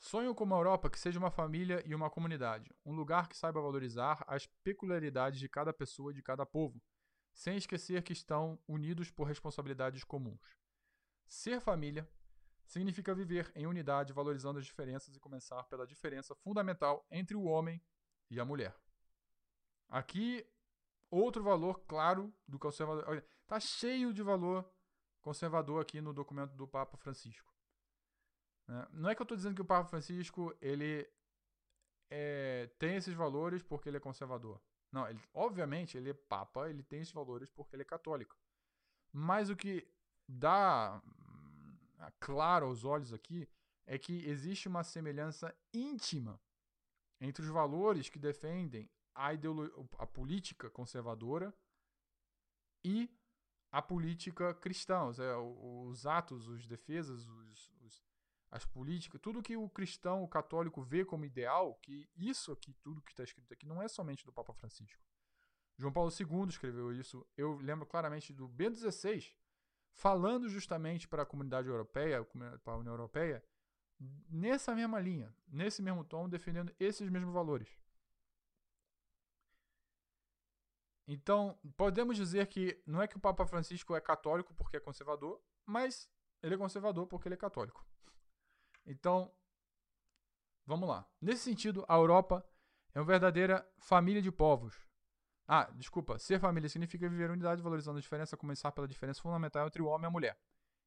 Sonho 0.00 0.34
com 0.34 0.44
uma 0.44 0.56
Europa 0.56 0.88
que 0.88 0.98
seja 0.98 1.18
uma 1.18 1.30
família 1.30 1.82
e 1.86 1.94
uma 1.94 2.08
comunidade, 2.08 2.74
um 2.86 2.94
lugar 2.94 3.28
que 3.28 3.36
saiba 3.36 3.60
valorizar 3.60 4.24
as 4.26 4.46
peculiaridades 4.64 5.38
de 5.38 5.46
cada 5.46 5.74
pessoa 5.74 6.10
e 6.10 6.14
de 6.14 6.22
cada 6.22 6.46
povo, 6.46 6.82
sem 7.34 7.58
esquecer 7.58 8.02
que 8.02 8.14
estão 8.14 8.58
unidos 8.66 9.10
por 9.10 9.24
responsabilidades 9.24 10.02
comuns. 10.02 10.40
Ser 11.26 11.60
família 11.60 12.08
significa 12.64 13.14
viver 13.14 13.52
em 13.54 13.66
unidade, 13.66 14.14
valorizando 14.14 14.58
as 14.58 14.64
diferenças 14.64 15.14
e 15.14 15.20
começar 15.20 15.64
pela 15.64 15.86
diferença 15.86 16.34
fundamental 16.34 17.06
entre 17.10 17.36
o 17.36 17.44
homem 17.44 17.78
e 18.30 18.40
a 18.40 18.44
mulher. 18.44 18.74
Aqui, 19.86 20.46
outro 21.10 21.42
valor 21.42 21.78
claro 21.86 22.32
do 22.48 22.58
conservador. 22.58 23.22
Está 23.42 23.60
cheio 23.60 24.14
de 24.14 24.22
valor 24.22 24.66
conservador 25.20 25.82
aqui 25.82 26.00
no 26.00 26.14
documento 26.14 26.54
do 26.54 26.66
Papa 26.66 26.96
Francisco. 26.96 27.52
Né? 28.70 28.86
Não 28.92 29.10
é 29.10 29.14
que 29.16 29.20
eu 29.20 29.24
estou 29.24 29.36
dizendo 29.36 29.56
que 29.56 29.62
o 29.62 29.64
Papa 29.64 29.88
Francisco 29.88 30.56
ele 30.60 31.10
é, 32.08 32.70
tem 32.78 32.94
esses 32.94 33.14
valores 33.14 33.62
porque 33.62 33.88
ele 33.88 33.96
é 33.96 34.00
conservador. 34.00 34.62
Não, 34.92 35.08
ele, 35.08 35.20
obviamente 35.34 35.96
ele 35.96 36.10
é 36.10 36.14
Papa, 36.14 36.70
ele 36.70 36.82
tem 36.82 37.00
esses 37.00 37.12
valores 37.12 37.50
porque 37.50 37.74
ele 37.74 37.82
é 37.82 37.84
católico. 37.84 38.38
Mas 39.12 39.50
o 39.50 39.56
que 39.56 39.88
dá 40.28 41.02
hum, 41.04 41.76
claro 42.20 42.66
aos 42.66 42.84
olhos 42.84 43.12
aqui 43.12 43.48
é 43.86 43.98
que 43.98 44.24
existe 44.28 44.68
uma 44.68 44.84
semelhança 44.84 45.52
íntima 45.74 46.40
entre 47.20 47.42
os 47.42 47.48
valores 47.48 48.08
que 48.08 48.20
defendem 48.20 48.88
a, 49.16 49.30
a 49.98 50.06
política 50.06 50.70
conservadora 50.70 51.52
e 52.84 53.10
a 53.72 53.82
política 53.82 54.54
cristã, 54.54 55.06
os 55.06 56.06
atos, 56.06 56.46
os 56.46 56.66
defesas, 56.66 57.26
os, 57.26 57.70
as 58.50 58.64
políticas, 58.64 59.20
tudo 59.20 59.42
que 59.42 59.56
o 59.56 59.68
cristão, 59.68 60.24
o 60.24 60.28
católico 60.28 60.82
vê 60.82 61.04
como 61.04 61.24
ideal, 61.24 61.74
que 61.82 62.08
isso 62.16 62.50
aqui, 62.50 62.74
tudo 62.82 63.00
que 63.00 63.12
está 63.12 63.22
escrito 63.22 63.52
aqui, 63.52 63.64
não 63.64 63.80
é 63.80 63.86
somente 63.86 64.24
do 64.24 64.32
Papa 64.32 64.52
Francisco. 64.52 65.00
João 65.78 65.92
Paulo 65.92 66.10
II 66.10 66.48
escreveu 66.48 66.92
isso. 66.92 67.26
Eu 67.36 67.56
lembro 67.56 67.86
claramente 67.86 68.32
do 68.32 68.48
Bento 68.48 68.78
XVI 68.78 69.32
falando 69.92 70.48
justamente 70.48 71.06
para 71.06 71.22
a 71.22 71.26
comunidade 71.26 71.68
europeia, 71.68 72.24
para 72.64 72.74
a 72.74 72.76
União 72.76 72.92
Europeia, 72.92 73.42
nessa 74.28 74.74
mesma 74.74 74.98
linha, 74.98 75.34
nesse 75.46 75.82
mesmo 75.82 76.04
tom, 76.04 76.28
defendendo 76.28 76.74
esses 76.78 77.08
mesmos 77.08 77.32
valores. 77.32 77.68
Então, 81.06 81.58
podemos 81.76 82.16
dizer 82.16 82.46
que 82.46 82.80
não 82.86 83.02
é 83.02 83.08
que 83.08 83.16
o 83.16 83.20
Papa 83.20 83.46
Francisco 83.46 83.96
é 83.96 84.00
católico 84.00 84.54
porque 84.54 84.76
é 84.76 84.80
conservador, 84.80 85.40
mas 85.66 86.08
ele 86.42 86.54
é 86.54 86.58
conservador 86.58 87.06
porque 87.06 87.26
ele 87.26 87.34
é 87.34 87.38
católico. 87.38 87.84
Então, 88.86 89.32
vamos 90.66 90.88
lá. 90.88 91.08
Nesse 91.20 91.42
sentido, 91.42 91.84
a 91.88 91.94
Europa 91.94 92.44
é 92.94 92.98
uma 92.98 93.06
verdadeira 93.06 93.66
família 93.78 94.22
de 94.22 94.32
povos. 94.32 94.74
Ah, 95.46 95.68
desculpa, 95.74 96.18
ser 96.18 96.38
família 96.38 96.68
significa 96.68 97.08
viver 97.08 97.30
unidade, 97.30 97.62
valorizando 97.62 97.98
a 97.98 98.00
diferença, 98.00 98.36
começar 98.36 98.70
pela 98.70 98.86
diferença 98.86 99.20
fundamental 99.20 99.66
entre 99.66 99.82
o 99.82 99.86
homem 99.86 100.04
e 100.04 100.06
a 100.06 100.10
mulher. 100.10 100.38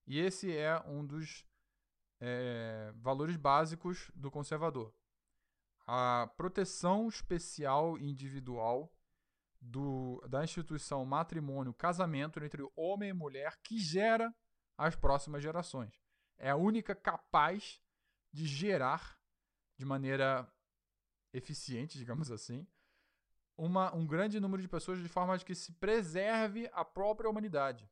E 0.07 0.19
esse 0.19 0.55
é 0.55 0.79
um 0.85 1.05
dos 1.05 1.45
é, 2.19 2.93
valores 2.95 3.35
básicos 3.35 4.09
do 4.15 4.31
conservador. 4.31 4.93
A 5.85 6.31
proteção 6.37 7.09
especial 7.09 7.97
e 7.97 8.09
individual 8.09 8.89
do, 9.59 10.21
da 10.29 10.43
instituição 10.43 11.05
matrimônio, 11.05 11.73
casamento 11.73 12.41
entre 12.41 12.65
homem 12.75 13.09
e 13.09 13.13
mulher 13.13 13.57
que 13.61 13.77
gera 13.79 14.33
as 14.77 14.95
próximas 14.95 15.43
gerações. 15.43 15.93
É 16.37 16.49
a 16.49 16.55
única 16.55 16.95
capaz 16.95 17.81
de 18.33 18.45
gerar 18.47 19.17
de 19.77 19.85
maneira 19.85 20.51
eficiente, 21.31 21.97
digamos 21.97 22.31
assim, 22.31 22.67
uma, 23.55 23.93
um 23.95 24.05
grande 24.05 24.39
número 24.39 24.61
de 24.61 24.67
pessoas 24.67 24.99
de 24.99 25.07
forma 25.07 25.37
que 25.39 25.53
se 25.53 25.71
preserve 25.73 26.69
a 26.73 26.83
própria 26.83 27.29
humanidade. 27.29 27.89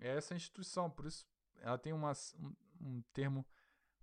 É 0.00 0.16
essa 0.16 0.34
instituição, 0.34 0.90
por 0.90 1.06
isso 1.06 1.26
ela 1.60 1.78
tem 1.78 1.92
uma, 1.92 2.12
um, 2.36 2.56
um 2.80 3.02
termo, 3.12 3.46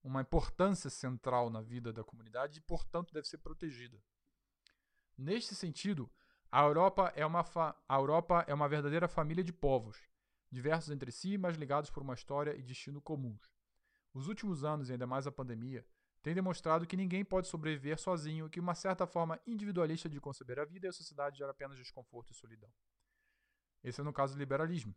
uma 0.03 0.21
importância 0.21 0.89
central 0.89 1.49
na 1.49 1.61
vida 1.61 1.91
da 1.91 2.03
comunidade 2.03 2.59
e, 2.59 2.61
portanto, 2.61 3.13
deve 3.13 3.27
ser 3.27 3.38
protegida. 3.38 4.01
Neste 5.17 5.55
sentido, 5.55 6.11
a 6.51 6.61
Europa 6.63 7.11
é 7.15 7.25
uma, 7.25 7.43
a 7.88 7.95
Europa 7.95 8.45
é 8.47 8.53
uma 8.53 8.67
verdadeira 8.67 9.07
família 9.07 9.43
de 9.43 9.53
povos, 9.53 9.97
diversos 10.51 10.91
entre 10.91 11.11
si, 11.11 11.38
mas 11.38 11.55
ligados 11.55 11.89
por 11.89 12.03
uma 12.03 12.13
história 12.13 12.55
e 12.55 12.61
destino 12.61 13.01
comuns. 13.01 13.54
Os 14.15 14.30
últimos 14.30 14.63
anos, 14.63 14.88
e 14.88 14.93
ainda 14.93 15.06
mais 15.06 15.28
a 15.28 15.32
pandemia, 15.32 15.86
têm 16.23 16.34
demonstrado 16.34 16.88
que 16.88 16.95
ninguém 16.95 17.25
pode 17.25 17.49
sobreviver 17.49 17.99
sozinho 17.99 18.49
que 18.49 18.62
uma 18.62 18.73
certa 18.73 19.06
forma 19.06 19.38
individualista 19.45 20.08
de 20.08 20.21
conceber 20.21 20.58
a 20.58 20.63
vida 20.63 20.88
e 20.88 20.89
a 20.89 20.93
sociedade 20.93 21.38
gera 21.38 21.51
apenas 21.51 21.78
desconforto 21.78 22.32
e 22.32 22.34
solidão. 22.34 22.71
Esse 23.84 23.99
é 23.99 24.04
no 24.06 24.13
caso 24.13 24.34
do 24.34 24.39
liberalismo. 24.39 24.95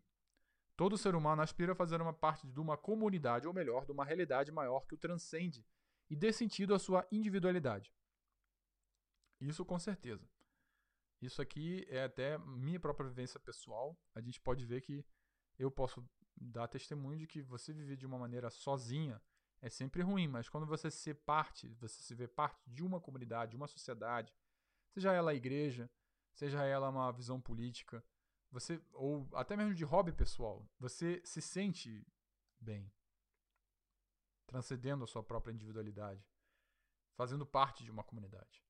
Todo 0.77 0.97
ser 0.97 1.17
humano 1.17 1.43
aspira 1.43 1.73
a 1.73 1.75
fazer 1.75 2.01
uma 2.01 2.13
parte 2.13 2.47
de 2.47 2.61
uma 2.61 2.77
comunidade, 2.77 3.49
ou 3.49 3.53
melhor, 3.53 3.85
de 3.85 3.91
uma 3.91 4.05
realidade 4.05 4.53
maior 4.53 4.87
que 4.87 4.95
o 4.95 4.99
transcende 4.99 5.67
e 6.09 6.15
dê 6.15 6.33
sentido 6.33 6.73
à 6.73 6.79
sua 6.79 7.05
individualidade. 7.11 7.93
Isso 9.41 9.65
com 9.65 9.81
certeza. 9.81 10.31
Isso 11.21 11.43
aqui 11.43 11.85
é 11.89 12.05
até 12.05 12.39
minha 12.39 12.79
própria 12.79 13.09
vivência 13.09 13.41
pessoal. 13.41 13.99
A 14.15 14.21
gente 14.21 14.41
pode 14.41 14.65
ver 14.65 14.81
que 14.81 15.05
eu 15.59 15.71
posso 15.71 16.05
dá 16.40 16.66
testemunho 16.68 17.18
de 17.18 17.27
que 17.27 17.42
você 17.42 17.73
viver 17.73 17.97
de 17.97 18.07
uma 18.07 18.18
maneira 18.18 18.49
sozinha 18.51 19.21
é 19.61 19.68
sempre 19.68 20.03
ruim, 20.03 20.29
mas 20.29 20.49
quando 20.49 20.66
você 20.66 20.90
se 20.90 21.12
parte, 21.12 21.68
você 21.75 22.01
se 22.01 22.14
vê 22.14 22.29
parte 22.29 22.61
de 22.71 22.83
uma 22.83 23.01
comunidade, 23.01 23.51
de 23.51 23.57
uma 23.57 23.66
sociedade, 23.66 24.33
seja 24.90 25.12
ela 25.12 25.33
a 25.33 25.35
igreja, 25.35 25.90
seja 26.33 26.64
ela 26.64 26.88
uma 26.88 27.11
visão 27.12 27.40
política, 27.40 28.05
você 28.51 28.81
ou 28.92 29.29
até 29.35 29.57
mesmo 29.57 29.75
de 29.75 29.85
hobby 29.85 30.12
pessoal, 30.12 30.64
você 30.79 31.21
se 31.25 31.42
sente 31.42 32.07
bem, 32.61 32.90
transcendendo 34.47 35.05
a 35.05 35.07
sua 35.09 35.23
própria 35.23 35.53
individualidade, 35.53 36.25
fazendo 37.16 37.44
parte 37.44 37.83
de 37.83 37.90
uma 37.90 38.05
comunidade. 38.05 38.64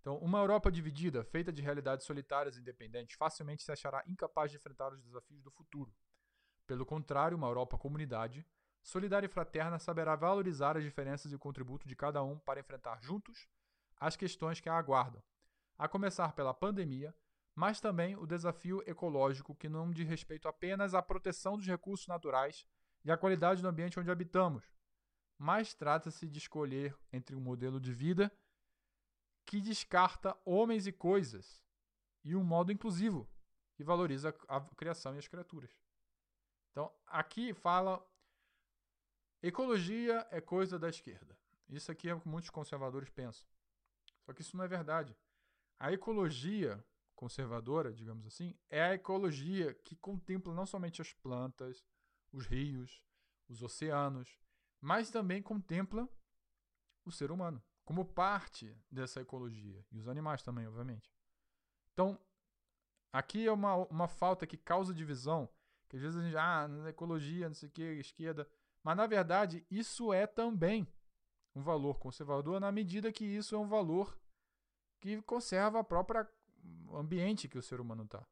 Então, 0.00 0.18
uma 0.18 0.38
Europa 0.38 0.70
dividida, 0.70 1.24
feita 1.24 1.52
de 1.52 1.62
realidades 1.62 2.06
solitárias 2.06 2.56
e 2.56 2.60
independentes, 2.60 3.16
facilmente 3.16 3.62
se 3.62 3.72
achará 3.72 4.04
incapaz 4.06 4.50
de 4.50 4.56
enfrentar 4.56 4.92
os 4.92 5.02
desafios 5.02 5.42
do 5.42 5.50
futuro. 5.50 5.92
Pelo 6.66 6.84
contrário, 6.84 7.36
uma 7.36 7.46
Europa 7.46 7.78
comunidade, 7.78 8.44
solidária 8.82 9.26
e 9.26 9.30
fraterna, 9.30 9.78
saberá 9.78 10.16
valorizar 10.16 10.76
as 10.76 10.82
diferenças 10.82 11.30
e 11.30 11.36
o 11.36 11.38
contributo 11.38 11.86
de 11.86 11.94
cada 11.94 12.22
um 12.22 12.38
para 12.38 12.60
enfrentar 12.60 13.00
juntos 13.00 13.48
as 13.98 14.16
questões 14.16 14.60
que 14.60 14.68
a 14.68 14.76
aguardam, 14.76 15.22
a 15.78 15.88
começar 15.88 16.32
pela 16.32 16.52
pandemia, 16.52 17.14
mas 17.54 17.80
também 17.80 18.16
o 18.16 18.26
desafio 18.26 18.82
ecológico 18.86 19.54
que 19.54 19.68
não 19.68 19.90
diz 19.90 20.06
respeito 20.06 20.48
apenas 20.48 20.94
à 20.94 21.00
proteção 21.00 21.56
dos 21.56 21.66
recursos 21.66 22.06
naturais 22.06 22.66
e 23.04 23.10
à 23.10 23.16
qualidade 23.16 23.62
do 23.62 23.68
ambiente 23.68 23.98
onde 23.98 24.10
habitamos, 24.10 24.64
mas 25.38 25.72
trata-se 25.72 26.28
de 26.28 26.38
escolher 26.38 26.96
entre 27.12 27.34
um 27.34 27.40
modelo 27.40 27.80
de 27.80 27.92
vida 27.92 28.30
que 29.46 29.60
descarta 29.60 30.36
homens 30.44 30.86
e 30.86 30.92
coisas 30.92 31.62
e 32.24 32.34
um 32.34 32.42
modo 32.42 32.72
inclusivo 32.72 33.28
que 33.74 33.84
valoriza 33.84 34.34
a 34.48 34.60
criação 34.60 35.14
e 35.14 35.18
as 35.18 35.28
criaturas. 35.28 35.70
Então, 36.76 36.92
aqui 37.06 37.54
fala 37.54 38.06
ecologia 39.42 40.26
é 40.30 40.42
coisa 40.42 40.78
da 40.78 40.90
esquerda. 40.90 41.34
Isso 41.70 41.90
aqui 41.90 42.06
é 42.06 42.14
o 42.14 42.20
que 42.20 42.28
muitos 42.28 42.50
conservadores 42.50 43.08
pensam. 43.08 43.48
Só 44.26 44.34
que 44.34 44.42
isso 44.42 44.54
não 44.54 44.62
é 44.62 44.68
verdade. 44.68 45.16
A 45.78 45.90
ecologia 45.90 46.84
conservadora, 47.14 47.94
digamos 47.94 48.26
assim, 48.26 48.54
é 48.68 48.82
a 48.82 48.92
ecologia 48.92 49.72
que 49.72 49.96
contempla 49.96 50.52
não 50.52 50.66
somente 50.66 51.00
as 51.00 51.14
plantas, 51.14 51.82
os 52.30 52.44
rios, 52.44 53.02
os 53.48 53.62
oceanos, 53.62 54.38
mas 54.78 55.10
também 55.10 55.40
contempla 55.40 56.06
o 57.06 57.10
ser 57.10 57.30
humano 57.30 57.64
como 57.86 58.04
parte 58.04 58.78
dessa 58.90 59.22
ecologia 59.22 59.82
e 59.90 59.98
os 59.98 60.08
animais 60.08 60.42
também, 60.42 60.66
obviamente. 60.66 61.10
Então, 61.94 62.20
aqui 63.10 63.46
é 63.46 63.52
uma, 63.52 63.76
uma 63.86 64.08
falta 64.08 64.46
que 64.46 64.58
causa 64.58 64.92
divisão, 64.92 65.48
que 65.88 65.96
às 65.96 66.02
vezes 66.02 66.18
a 66.18 66.22
gente, 66.22 66.36
ah, 66.36 66.68
ecologia, 66.88 67.48
não 67.48 67.54
sei 67.54 67.68
o 67.68 67.72
que, 67.72 67.82
esquerda, 67.82 68.48
mas 68.82 68.96
na 68.96 69.06
verdade 69.06 69.64
isso 69.70 70.12
é 70.12 70.26
também 70.26 70.86
um 71.54 71.62
valor 71.62 71.98
conservador 71.98 72.60
na 72.60 72.70
medida 72.70 73.12
que 73.12 73.24
isso 73.24 73.54
é 73.54 73.58
um 73.58 73.68
valor 73.68 74.18
que 75.00 75.20
conserva 75.22 75.80
a 75.80 75.84
própria 75.84 76.28
ambiente 76.94 77.48
que 77.48 77.58
o 77.58 77.62
ser 77.62 77.80
humano 77.80 78.04
está. 78.04 78.26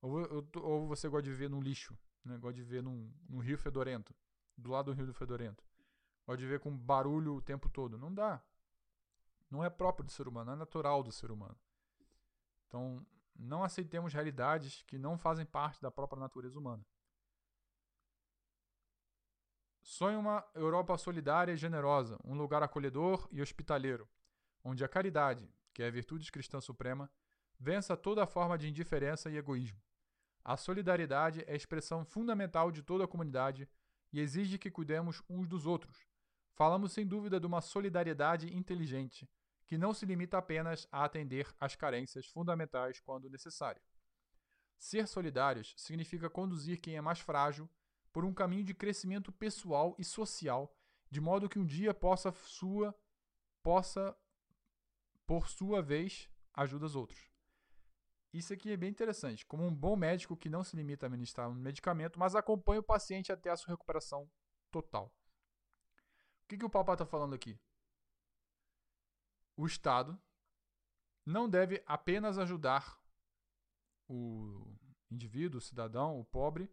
Ou, 0.00 0.46
ou, 0.62 0.86
você 0.86 1.08
gosta 1.08 1.22
de 1.24 1.30
viver 1.30 1.50
num 1.50 1.60
lixo, 1.60 1.98
né? 2.24 2.36
gosta 2.38 2.54
de 2.54 2.62
viver 2.62 2.82
num, 2.82 3.12
num 3.28 3.38
rio 3.38 3.58
fedorento, 3.58 4.14
do 4.56 4.70
lado 4.70 4.86
do 4.86 4.96
rio 4.96 5.06
do 5.06 5.14
fedorento. 5.14 5.64
Gosta 6.26 6.38
de 6.38 6.44
viver 6.44 6.60
com 6.60 6.76
barulho 6.76 7.34
o 7.34 7.42
tempo 7.42 7.68
todo. 7.68 7.98
Não 7.98 8.12
dá. 8.12 8.42
Não 9.50 9.64
é 9.64 9.70
próprio 9.70 10.04
do 10.04 10.10
ser 10.10 10.26
humano, 10.26 10.46
não 10.46 10.52
é 10.54 10.56
natural 10.56 11.02
do 11.02 11.12
ser 11.12 11.30
humano. 11.30 11.56
Então, 12.66 13.06
não 13.38 13.62
aceitemos 13.62 14.12
realidades 14.12 14.82
que 14.86 14.98
não 14.98 15.18
fazem 15.18 15.44
parte 15.44 15.80
da 15.80 15.90
própria 15.90 16.20
natureza 16.20 16.58
humana. 16.58 16.84
Sonhe 19.82 20.16
uma 20.16 20.44
Europa 20.54 20.98
solidária 20.98 21.52
e 21.52 21.56
generosa, 21.56 22.18
um 22.24 22.34
lugar 22.34 22.62
acolhedor 22.62 23.28
e 23.30 23.40
hospitaleiro, 23.40 24.08
onde 24.64 24.84
a 24.84 24.88
caridade, 24.88 25.48
que 25.72 25.82
é 25.82 25.86
a 25.86 25.90
virtude 25.90 26.30
cristã 26.32 26.60
suprema, 26.60 27.10
vença 27.58 27.96
toda 27.96 28.26
forma 28.26 28.58
de 28.58 28.68
indiferença 28.68 29.30
e 29.30 29.36
egoísmo. 29.36 29.80
A 30.44 30.56
solidariedade 30.56 31.44
é 31.46 31.52
a 31.52 31.56
expressão 31.56 32.04
fundamental 32.04 32.70
de 32.70 32.82
toda 32.82 33.04
a 33.04 33.08
comunidade 33.08 33.68
e 34.12 34.20
exige 34.20 34.58
que 34.58 34.70
cuidemos 34.70 35.22
uns 35.28 35.48
dos 35.48 35.66
outros. 35.66 36.06
Falamos 36.54 36.92
sem 36.92 37.06
dúvida 37.06 37.38
de 37.38 37.46
uma 37.46 37.60
solidariedade 37.60 38.54
inteligente, 38.56 39.28
que 39.66 39.76
não 39.76 39.92
se 39.92 40.06
limita 40.06 40.38
apenas 40.38 40.86
a 40.92 41.04
atender 41.04 41.52
às 41.58 41.74
carências 41.74 42.26
fundamentais 42.26 43.00
quando 43.00 43.28
necessário. 43.28 43.82
Ser 44.78 45.08
solidários 45.08 45.74
significa 45.76 46.30
conduzir 46.30 46.80
quem 46.80 46.96
é 46.96 47.00
mais 47.00 47.18
frágil 47.18 47.68
por 48.12 48.24
um 48.24 48.32
caminho 48.32 48.64
de 48.64 48.74
crescimento 48.74 49.32
pessoal 49.32 49.94
e 49.98 50.04
social, 50.04 50.74
de 51.10 51.20
modo 51.20 51.48
que 51.48 51.58
um 51.58 51.66
dia 51.66 51.92
possa 51.92 52.32
sua 52.32 52.94
possa 53.62 54.16
por 55.26 55.48
sua 55.48 55.82
vez 55.82 56.30
ajuda 56.54 56.86
os 56.86 56.94
outros. 56.94 57.28
Isso 58.32 58.52
aqui 58.52 58.70
é 58.70 58.76
bem 58.76 58.90
interessante, 58.90 59.44
como 59.44 59.64
um 59.64 59.74
bom 59.74 59.96
médico 59.96 60.36
que 60.36 60.48
não 60.48 60.62
se 60.62 60.76
limita 60.76 61.06
a 61.06 61.08
administrar 61.08 61.48
um 61.48 61.54
medicamento, 61.54 62.18
mas 62.18 62.34
acompanha 62.34 62.80
o 62.80 62.84
paciente 62.84 63.32
até 63.32 63.50
a 63.50 63.56
sua 63.56 63.72
recuperação 63.72 64.30
total. 64.70 65.12
O 66.44 66.48
que, 66.48 66.58
que 66.58 66.64
o 66.64 66.70
Papa 66.70 66.92
está 66.92 67.06
falando 67.06 67.34
aqui? 67.34 67.58
O 69.56 69.66
Estado 69.66 70.18
não 71.24 71.48
deve 71.48 71.82
apenas 71.86 72.38
ajudar 72.38 73.00
o 74.08 74.76
indivíduo, 75.10 75.58
o 75.58 75.62
cidadão, 75.62 76.20
o 76.20 76.24
pobre, 76.24 76.70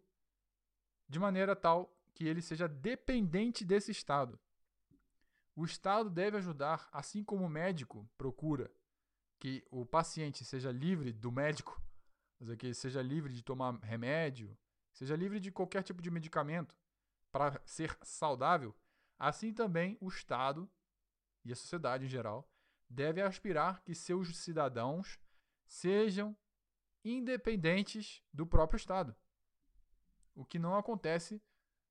de 1.08 1.18
maneira 1.18 1.56
tal 1.56 1.96
que 2.12 2.26
ele 2.26 2.40
seja 2.40 2.68
dependente 2.68 3.64
desse 3.64 3.90
Estado. 3.90 4.38
O 5.56 5.64
Estado 5.64 6.10
deve 6.10 6.36
ajudar, 6.36 6.88
assim 6.92 7.24
como 7.24 7.44
o 7.44 7.48
médico 7.48 8.08
procura 8.16 8.70
que 9.40 9.64
o 9.70 9.84
paciente 9.84 10.44
seja 10.44 10.70
livre 10.70 11.12
do 11.12 11.30
médico, 11.32 11.80
que 12.58 12.66
ele 12.66 12.74
seja 12.74 13.02
livre 13.02 13.32
de 13.32 13.42
tomar 13.42 13.78
remédio, 13.80 14.56
seja 14.92 15.16
livre 15.16 15.40
de 15.40 15.50
qualquer 15.50 15.82
tipo 15.82 16.00
de 16.00 16.10
medicamento 16.10 16.74
para 17.32 17.60
ser 17.64 17.96
saudável, 18.02 18.74
assim 19.18 19.52
também 19.52 19.98
o 20.00 20.08
Estado 20.08 20.70
e 21.44 21.52
a 21.52 21.56
sociedade 21.56 22.04
em 22.04 22.08
geral 22.08 22.48
deve 22.94 23.20
aspirar 23.20 23.82
que 23.82 23.94
seus 23.94 24.36
cidadãos 24.36 25.18
sejam 25.66 26.36
independentes 27.04 28.22
do 28.32 28.46
próprio 28.46 28.76
Estado. 28.76 29.14
O 30.34 30.44
que 30.44 30.58
não 30.58 30.76
acontece 30.76 31.42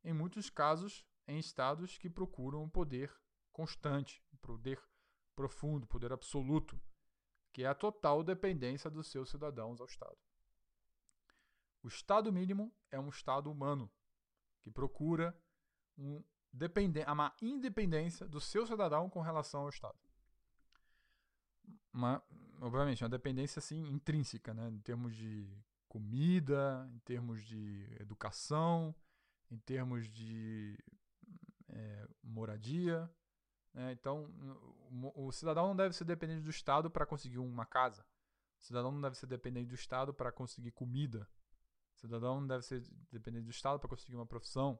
em 0.03 0.13
muitos 0.13 0.49
casos 0.49 1.05
em 1.27 1.37
estados 1.37 1.97
que 1.97 2.09
procuram 2.09 2.63
um 2.63 2.69
poder 2.69 3.13
constante, 3.51 4.23
um 4.33 4.37
poder 4.37 4.81
profundo, 5.35 5.85
poder 5.85 6.11
absoluto, 6.11 6.81
que 7.51 7.63
é 7.63 7.67
a 7.67 7.75
total 7.75 8.23
dependência 8.23 8.89
dos 8.89 9.07
seus 9.07 9.29
cidadãos 9.29 9.79
ao 9.79 9.87
Estado. 9.87 10.17
O 11.83 11.87
Estado 11.87 12.31
mínimo 12.31 12.73
é 12.89 12.99
um 12.99 13.09
Estado 13.09 13.51
humano 13.51 13.91
que 14.61 14.71
procura 14.71 15.37
um 15.97 16.23
uma 17.11 17.35
independência 17.41 18.27
do 18.27 18.39
seu 18.39 18.67
cidadão 18.67 19.09
com 19.09 19.21
relação 19.21 19.61
ao 19.61 19.69
Estado 19.69 20.02
uma, 21.93 22.21
obviamente, 22.59 23.03
uma 23.03 23.09
dependência 23.09 23.59
assim 23.59 23.89
intrínseca, 23.89 24.53
né? 24.53 24.69
Em 24.69 24.79
termos 24.79 25.15
de 25.15 25.47
comida, 25.87 26.89
em 26.91 26.99
termos 26.99 27.43
de 27.43 27.87
educação, 27.99 28.95
em 29.51 29.59
termos 29.59 30.09
de 30.09 30.77
é, 31.69 32.07
moradia. 32.23 33.09
Né? 33.73 33.91
Então, 33.91 34.29
o, 35.15 35.31
cidadão 35.31 35.67
não 35.67 35.75
deve 35.75 35.95
ser 35.95 36.05
dependente 36.05 36.41
do 36.41 36.49
Estado 36.49 36.89
para 36.89 37.05
conseguir 37.05 37.39
uma 37.39 37.65
casa. 37.65 38.05
O 38.59 38.63
cidadão 38.63 38.91
não 38.91 39.01
deve 39.01 39.17
ser 39.17 39.27
dependente 39.27 39.67
do 39.67 39.75
Estado 39.75 40.13
para 40.13 40.31
conseguir 40.31 40.71
comida. 40.71 41.27
O 41.95 41.99
cidadão 41.99 42.39
não 42.41 42.47
deve 42.47 42.63
ser 42.63 42.83
dependente 43.11 43.45
do 43.45 43.51
Estado 43.51 43.79
para 43.79 43.89
conseguir 43.89 44.15
uma 44.15 44.25
profissão. 44.25 44.79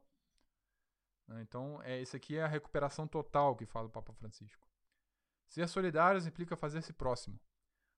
Né? 1.27 1.41
Então, 1.41 1.81
é, 1.83 2.01
isso 2.01 2.15
aqui 2.15 2.37
é 2.37 2.43
a 2.43 2.47
recuperação 2.47 3.07
total 3.07 3.55
que 3.55 3.65
fala 3.65 3.87
o 3.87 3.91
Papa 3.91 4.13
Francisco. 4.13 4.67
Ser 5.53 5.69
solidários 5.69 6.25
implica 6.25 6.55
fazer-se 6.55 6.91
próximo. 6.91 7.39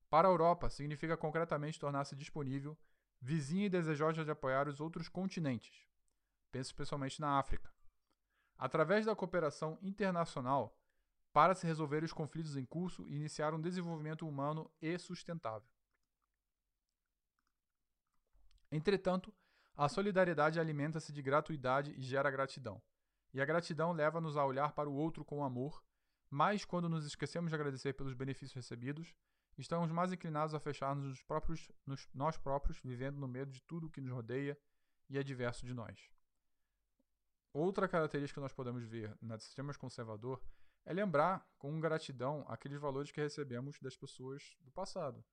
Para 0.09 0.27
a 0.27 0.31
Europa, 0.31 0.69
significa 0.69 1.15
concretamente 1.15 1.79
tornar-se 1.79 2.13
disponível, 2.13 2.77
vizinho 3.21 3.63
e 3.63 3.69
desejosa 3.69 4.25
de 4.25 4.31
apoiar 4.31 4.67
os 4.67 4.81
outros 4.81 5.07
continentes. 5.07 5.87
Penso 6.51 6.71
especialmente 6.71 7.21
na 7.21 7.39
África. 7.39 7.73
Através 8.57 9.05
da 9.05 9.15
cooperação 9.15 9.79
internacional, 9.81 10.77
para 11.31 11.55
se 11.55 11.65
resolver 11.65 12.03
os 12.03 12.11
conflitos 12.11 12.57
em 12.57 12.65
curso 12.65 13.07
e 13.07 13.15
iniciar 13.15 13.53
um 13.53 13.61
desenvolvimento 13.61 14.27
humano 14.27 14.69
e 14.81 14.97
sustentável. 14.99 15.69
Entretanto, 18.69 19.33
a 19.77 19.87
solidariedade 19.87 20.59
alimenta-se 20.59 21.13
de 21.13 21.21
gratuidade 21.21 21.93
e 21.97 22.01
gera 22.01 22.29
gratidão. 22.29 22.81
E 23.33 23.39
a 23.39 23.45
gratidão 23.45 23.93
leva-nos 23.93 24.35
a 24.35 24.43
olhar 24.43 24.73
para 24.73 24.89
o 24.89 24.93
outro 24.93 25.23
com 25.23 25.41
amor 25.41 25.81
mas 26.35 26.65
quando 26.65 26.89
nos 26.89 27.05
esquecemos 27.05 27.49
de 27.49 27.55
agradecer 27.55 27.93
pelos 27.93 28.13
benefícios 28.13 28.51
recebidos, 28.51 29.15
estamos 29.57 29.89
mais 29.89 30.11
inclinados 30.11 30.53
a 30.53 30.59
fechar-nos 30.59 31.05
nos 31.05 31.23
próprios, 31.23 31.71
nos, 31.85 32.09
nós 32.13 32.37
próprios, 32.37 32.77
vivendo 32.79 33.17
no 33.17 33.25
medo 33.25 33.53
de 33.53 33.61
tudo 33.61 33.87
o 33.87 33.89
que 33.89 34.01
nos 34.01 34.11
rodeia 34.11 34.59
e 35.09 35.17
é 35.17 35.23
diverso 35.23 35.65
de 35.65 35.73
nós. 35.73 36.11
Outra 37.53 37.87
característica 37.87 38.41
que 38.41 38.43
nós 38.43 38.51
podemos 38.51 38.83
ver 38.83 39.17
no 39.21 39.39
sistema 39.39 39.73
conservador 39.75 40.43
é 40.85 40.91
lembrar 40.91 41.49
com 41.57 41.79
gratidão 41.79 42.43
aqueles 42.49 42.81
valores 42.81 43.11
que 43.13 43.21
recebemos 43.21 43.79
das 43.79 43.95
pessoas 43.95 44.57
do 44.59 44.73
passado, 44.73 45.23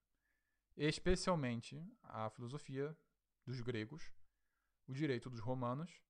especialmente 0.77 1.85
a 2.01 2.29
filosofia 2.29 2.97
dos 3.45 3.59
gregos, 3.59 4.09
o 4.87 4.93
direito 4.93 5.29
dos 5.29 5.41
romanos 5.41 6.01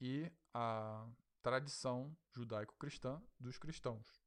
e 0.00 0.28
a 0.52 1.08
tradição 1.46 2.12
judaico-cristã 2.32 3.22
dos 3.38 3.56
cristãos, 3.56 4.20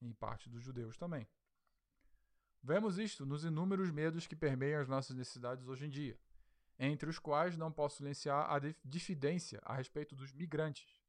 em 0.00 0.14
parte 0.14 0.48
dos 0.48 0.62
judeus 0.62 0.96
também. 0.96 1.28
Vemos 2.62 2.96
isto 2.96 3.26
nos 3.26 3.44
inúmeros 3.44 3.90
medos 3.90 4.26
que 4.26 4.34
permeiam 4.34 4.80
as 4.80 4.88
nossas 4.88 5.14
necessidades 5.14 5.68
hoje 5.68 5.84
em 5.84 5.90
dia, 5.90 6.18
entre 6.78 7.10
os 7.10 7.18
quais 7.18 7.58
não 7.58 7.70
posso 7.70 7.98
silenciar 7.98 8.50
a 8.50 8.58
diffidência 8.82 9.60
a 9.62 9.74
respeito 9.74 10.16
dos 10.16 10.32
migrantes. 10.32 11.02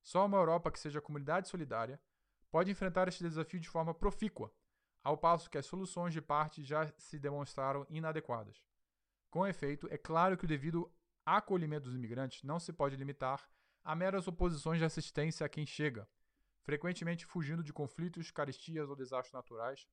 Só 0.00 0.24
uma 0.24 0.38
Europa 0.38 0.70
que 0.70 0.78
seja 0.78 1.00
comunidade 1.00 1.48
solidária 1.48 2.00
pode 2.48 2.70
enfrentar 2.70 3.08
este 3.08 3.24
desafio 3.24 3.58
de 3.58 3.68
forma 3.68 3.92
profícua, 3.92 4.54
ao 5.02 5.18
passo 5.18 5.50
que 5.50 5.58
as 5.58 5.66
soluções 5.66 6.14
de 6.14 6.22
parte 6.22 6.62
já 6.62 6.86
se 6.98 7.18
demonstraram 7.18 7.84
inadequadas. 7.90 8.64
Com 9.28 9.44
efeito, 9.44 9.88
é 9.90 9.98
claro 9.98 10.38
que 10.38 10.44
o 10.44 10.48
devido 10.48 10.88
acolhimento 11.26 11.86
dos 11.86 11.96
imigrantes 11.96 12.44
não 12.44 12.60
se 12.60 12.72
pode 12.72 12.94
limitar 12.94 13.44
a 13.84 13.94
meras 13.94 14.28
oposições 14.28 14.78
de 14.78 14.84
assistência 14.84 15.44
a 15.44 15.48
quem 15.48 15.66
chega, 15.66 16.08
frequentemente 16.62 17.24
fugindo 17.24 17.62
de 17.62 17.72
conflitos, 17.72 18.30
caristias 18.30 18.88
ou 18.88 18.96
desastres 18.96 19.32
naturais, 19.32 19.86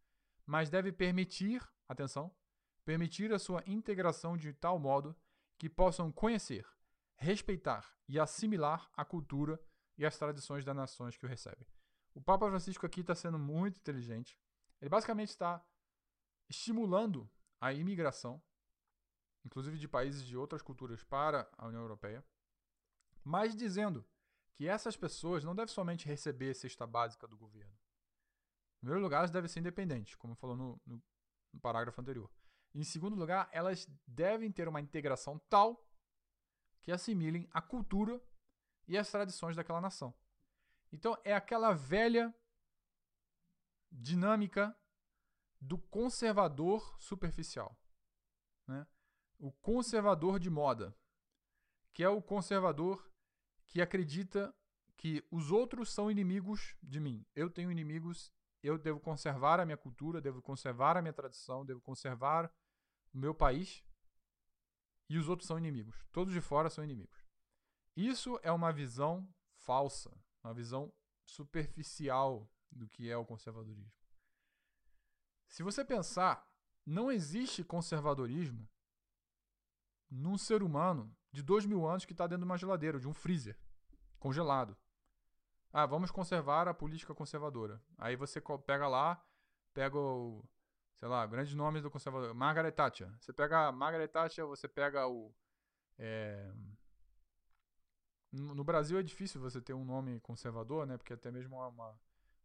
mas 0.46 0.70
deve 0.70 0.92
permitir, 0.92 1.62
atenção, 1.88 2.36
permitir 2.84 3.34
a 3.34 3.40
sua 3.40 3.64
integração 3.66 4.38
de 4.38 4.54
tal 4.54 4.78
modo 4.78 5.16
que 5.58 5.70
possam 5.70 6.12
conhecer, 6.12 6.68
respeitar 7.16 7.96
e 8.08 8.20
assimilar 8.20 8.90
a 8.96 9.06
cultura 9.06 9.60
e 9.98 10.06
as 10.06 10.18
tradições 10.18 10.64
das 10.64 10.76
nações 10.76 11.18
que 11.18 11.26
o 11.26 11.30
recebem. 11.30 11.66
O 12.14 12.22
Papa 12.22 12.48
Francisco 12.48 12.86
aqui 12.86 13.02
está 13.02 13.16
sendo 13.16 13.40
muito 13.40 13.78
inteligente. 13.78 14.40
Ele 14.82 14.90
basicamente 14.90 15.30
está 15.30 15.66
estimulando 16.50 17.30
a 17.60 17.74
imigração, 17.74 18.42
inclusive 19.44 19.78
de 19.78 19.88
países 19.88 20.24
de 20.26 20.38
outras 20.38 20.62
culturas, 20.62 21.04
para 21.04 21.50
a 21.58 21.68
União 21.68 21.82
Europeia, 21.82 22.24
mas 23.26 23.56
dizendo 23.56 24.06
que 24.54 24.68
essas 24.68 24.96
pessoas 24.96 25.44
não 25.44 25.56
devem 25.56 25.74
somente 25.74 26.06
receber 26.06 26.54
cesta 26.54 26.86
básica 26.86 27.28
do 27.28 27.36
governo. 27.36 27.74
Em 28.78 28.80
primeiro 28.82 29.02
lugar, 29.02 29.18
elas 29.18 29.32
devem 29.32 29.50
ser 29.50 29.60
independentes, 29.60 30.16
como 30.16 30.36
falou 30.36 30.56
no, 30.56 30.82
no, 30.86 31.04
no 31.52 31.60
parágrafo 31.60 32.00
anterior. 32.00 32.32
Em 32.74 32.84
segundo 32.84 33.16
lugar, 33.16 33.50
elas 33.52 33.90
devem 34.06 34.52
ter 34.52 34.68
uma 34.68 34.80
integração 34.80 35.40
tal 35.50 35.84
que 36.82 36.92
assimilem 36.92 37.50
a 37.52 37.62
cultura 37.62 38.22
e 38.88 38.98
as 38.98 39.10
tradições 39.10 39.56
daquela 39.56 39.82
nação. 39.82 40.14
Então, 40.92 41.18
é 41.24 41.34
aquela 41.34 41.74
velha 41.74 42.34
dinâmica 43.92 44.78
do 45.60 45.80
conservador 45.80 46.96
superficial. 47.00 47.76
Né? 48.68 48.86
O 49.40 49.52
conservador 49.52 50.40
de 50.40 50.50
moda, 50.50 50.96
que 51.92 52.04
é 52.04 52.10
o 52.10 52.22
conservador 52.22 53.04
que 53.68 53.82
acredita 53.82 54.54
que 54.98 55.24
os 55.30 55.52
outros 55.52 55.90
são 55.90 56.10
inimigos 56.10 56.76
de 56.82 57.00
mim. 57.00 57.26
Eu 57.36 57.50
tenho 57.50 57.72
inimigos, 57.72 58.32
eu 58.64 58.78
devo 58.78 59.00
conservar 59.00 59.60
a 59.60 59.66
minha 59.66 59.78
cultura, 59.78 60.22
devo 60.22 60.42
conservar 60.42 60.98
a 60.98 61.02
minha 61.02 61.14
tradição, 61.14 61.66
devo 61.66 61.82
conservar 61.82 62.52
o 63.14 63.18
meu 63.18 63.34
país. 63.34 63.84
E 65.10 65.18
os 65.18 65.30
outros 65.30 65.48
são 65.48 65.58
inimigos. 65.58 66.04
Todos 66.12 66.34
de 66.34 66.42
fora 66.42 66.70
são 66.70 66.84
inimigos. 66.84 67.26
Isso 67.96 68.40
é 68.44 68.52
uma 68.52 68.74
visão 68.74 69.28
falsa, 69.58 70.12
uma 70.44 70.54
visão 70.54 70.92
superficial 71.24 72.50
do 72.72 72.88
que 72.88 73.10
é 73.10 73.18
o 73.18 73.26
conservadorismo. 73.26 73.92
Se 75.48 75.64
você 75.64 75.86
pensar, 75.86 76.52
não 76.86 77.12
existe 77.12 77.64
conservadorismo 77.64 78.68
num 80.10 80.38
ser 80.38 80.64
humano 80.64 81.16
de 81.32 81.44
dois 81.44 81.66
mil 81.66 81.86
anos 81.86 82.06
que 82.06 82.14
está 82.14 82.26
dentro 82.26 82.46
de 82.46 82.46
uma 82.46 82.58
geladeira, 82.58 83.00
de 83.00 83.08
um 83.08 83.14
freezer, 83.14 83.58
congelado. 84.20 84.78
Ah, 85.72 85.86
vamos 85.86 86.10
conservar 86.10 86.68
a 86.68 86.74
política 86.74 87.14
conservadora. 87.14 87.82
Aí 87.98 88.16
você 88.16 88.42
pega 88.66 88.88
lá, 88.88 89.22
pega 89.74 89.98
o, 89.98 90.42
sei 90.98 91.10
lá, 91.10 91.26
grandes 91.28 91.54
nomes 91.54 91.84
do 91.84 91.92
conservador. 91.92 92.34
Margaret 92.34 92.72
Thatcher. 92.72 93.12
Você 93.20 93.34
pega 93.34 93.68
a 93.68 93.72
Margaret 93.72 94.08
Thatcher, 94.08 94.48
você 94.48 94.68
pega 94.68 95.06
o. 95.08 95.34
É... 95.98 96.52
No 98.32 98.64
Brasil 98.64 98.98
é 98.98 99.04
difícil 99.04 99.40
você 99.40 99.62
ter 99.62 99.74
um 99.74 99.86
nome 99.86 100.20
conservador, 100.20 100.86
né? 100.86 100.98
Porque 100.98 101.14
até 101.14 101.32
mesmo 101.32 101.56
uma, 101.56 102.00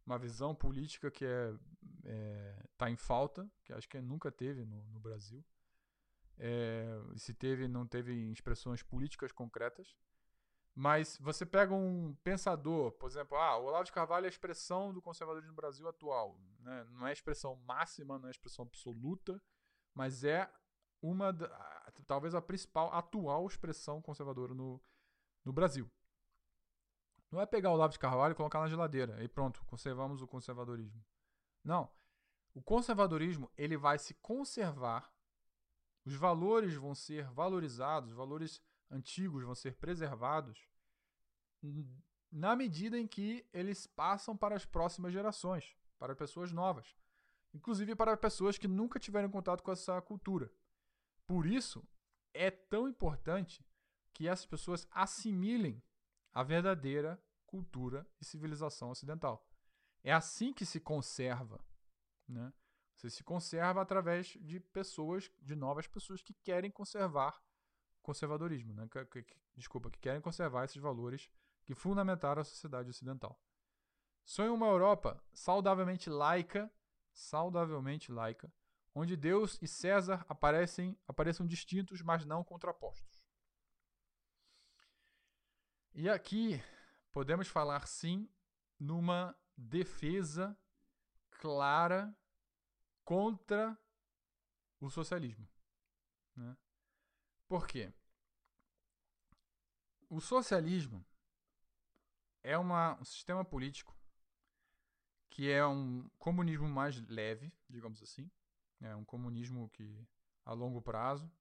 uma 0.05 0.17
visão 0.17 0.55
política 0.55 1.11
que 1.11 1.25
é, 1.25 1.53
é 2.05 2.63
tá 2.77 2.89
em 2.89 2.95
falta, 2.95 3.49
que 3.63 3.73
acho 3.73 3.89
que 3.89 3.99
nunca 4.01 4.31
teve 4.31 4.65
no, 4.65 4.83
no 4.89 4.99
Brasil. 4.99 5.43
É, 6.43 6.99
se 7.15 7.35
teve, 7.35 7.67
não 7.67 7.85
teve 7.85 8.13
expressões 8.31 8.81
políticas 8.81 9.31
concretas. 9.31 9.95
Mas 10.73 11.17
você 11.19 11.45
pega 11.45 11.73
um 11.73 12.15
pensador, 12.23 12.93
por 12.93 13.09
exemplo, 13.09 13.37
ah, 13.37 13.57
o 13.57 13.65
Olavo 13.65 13.83
de 13.83 13.91
Carvalho 13.91 14.25
é 14.25 14.27
a 14.27 14.29
expressão 14.29 14.93
do 14.93 15.01
conservadorismo 15.01 15.51
no 15.51 15.55
Brasil 15.55 15.87
atual. 15.87 16.39
Né? 16.59 16.85
Não 16.91 17.05
é 17.05 17.09
a 17.09 17.13
expressão 17.13 17.55
máxima, 17.57 18.17
não 18.17 18.25
é 18.25 18.29
a 18.29 18.31
expressão 18.31 18.63
absoluta, 18.63 19.41
mas 19.93 20.23
é 20.23 20.49
uma, 21.01 21.35
talvez 22.07 22.33
a 22.33 22.41
principal 22.41 22.93
atual 22.93 23.45
expressão 23.45 24.01
conservadora 24.01 24.53
no, 24.53 24.81
no 25.43 25.51
Brasil. 25.51 25.91
Não 27.29 27.41
é 27.41 27.45
pegar 27.45 27.69
o 27.69 27.73
Olavo 27.73 27.93
de 27.93 27.99
Carvalho 27.99 28.33
e 28.33 28.35
colocar 28.35 28.59
na 28.59 28.67
geladeira 28.67 29.23
e 29.23 29.27
pronto, 29.27 29.63
conservamos 29.65 30.21
o 30.21 30.27
conservadorismo. 30.27 31.03
Não. 31.63 31.89
O 32.53 32.61
conservadorismo 32.61 33.49
ele 33.57 33.77
vai 33.77 33.97
se 33.97 34.13
conservar, 34.15 35.11
os 36.05 36.15
valores 36.15 36.73
vão 36.75 36.95
ser 36.95 37.29
valorizados, 37.31 38.11
os 38.11 38.15
valores 38.15 38.61
antigos 38.89 39.43
vão 39.43 39.55
ser 39.55 39.75
preservados 39.75 40.67
na 42.31 42.55
medida 42.55 42.97
em 42.97 43.07
que 43.07 43.45
eles 43.53 43.85
passam 43.85 44.35
para 44.35 44.55
as 44.55 44.65
próximas 44.65 45.13
gerações, 45.13 45.75
para 45.99 46.15
pessoas 46.15 46.51
novas, 46.51 46.95
inclusive 47.53 47.95
para 47.95 48.17
pessoas 48.17 48.57
que 48.57 48.67
nunca 48.67 48.99
tiveram 48.99 49.29
contato 49.29 49.61
com 49.61 49.71
essa 49.71 50.01
cultura. 50.01 50.51
Por 51.27 51.45
isso, 51.45 51.87
é 52.33 52.49
tão 52.49 52.87
importante 52.87 53.65
que 54.13 54.27
essas 54.27 54.45
pessoas 54.45 54.87
assimilem 54.91 55.81
a 56.33 56.43
verdadeira 56.43 57.21
cultura 57.45 58.07
e 58.19 58.25
civilização 58.25 58.89
ocidental. 58.89 59.45
É 60.03 60.11
assim 60.11 60.53
que 60.53 60.65
se 60.65 60.79
conserva, 60.79 61.63
né? 62.27 62.51
Você 63.01 63.09
se 63.09 63.23
conserva 63.23 63.81
através 63.81 64.27
de 64.39 64.59
pessoas, 64.59 65.31
de 65.41 65.55
novas 65.55 65.87
pessoas 65.87 66.21
que 66.21 66.35
querem 66.35 66.69
conservar 66.69 67.41
conservadorismo, 68.03 68.75
né? 68.75 68.87
Que, 68.91 69.23
que, 69.23 69.25
desculpa, 69.55 69.89
que 69.89 69.97
querem 69.97 70.21
conservar 70.21 70.65
esses 70.65 70.79
valores 70.79 71.27
que 71.65 71.73
fundamentaram 71.73 72.43
a 72.43 72.45
sociedade 72.45 72.91
ocidental. 72.91 73.41
Sonha 74.23 74.53
uma 74.53 74.67
Europa 74.67 75.19
saudavelmente 75.33 76.11
laica, 76.11 76.71
saudavelmente 77.11 78.11
laica, 78.11 78.53
onde 78.93 79.17
Deus 79.17 79.59
e 79.63 79.67
César 79.67 80.23
aparecem, 80.29 80.95
apareçam 81.07 81.47
distintos, 81.47 82.03
mas 82.03 82.23
não 82.23 82.43
contrapostos. 82.43 83.25
E 85.91 86.07
aqui 86.07 86.63
podemos 87.11 87.47
falar 87.47 87.87
sim 87.87 88.29
numa 88.79 89.35
defesa 89.57 90.55
clara 91.31 92.15
contra 93.03 93.77
o 94.79 94.89
socialismo. 94.89 95.47
Né? 96.35 96.57
Por 97.47 97.67
quê? 97.67 97.93
O 100.09 100.19
socialismo 100.19 101.05
é 102.43 102.57
uma, 102.57 102.99
um 102.99 103.05
sistema 103.05 103.45
político 103.45 103.95
que 105.29 105.49
é 105.49 105.65
um 105.65 106.09
comunismo 106.19 106.67
mais 106.67 107.01
leve, 107.07 107.51
digamos 107.69 108.03
assim. 108.03 108.29
É 108.81 108.95
um 108.95 109.05
comunismo 109.05 109.69
que 109.69 110.05
a 110.43 110.53
longo 110.53 110.81
prazo, 110.81 111.31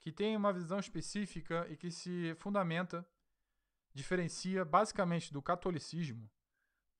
que 0.00 0.10
tem 0.10 0.36
uma 0.36 0.52
visão 0.52 0.80
específica 0.80 1.66
e 1.70 1.76
que 1.76 1.90
se 1.90 2.34
fundamenta, 2.34 3.06
diferencia 3.94 4.64
basicamente 4.64 5.32
do 5.32 5.40
catolicismo 5.40 6.28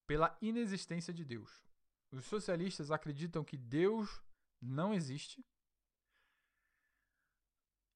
pela 0.06 0.36
inexistência 0.40 1.12
de 1.12 1.24
Deus. 1.24 1.62
Os 2.12 2.26
socialistas 2.26 2.90
acreditam 2.90 3.42
que 3.42 3.56
Deus 3.56 4.22
não 4.60 4.92
existe 4.92 5.44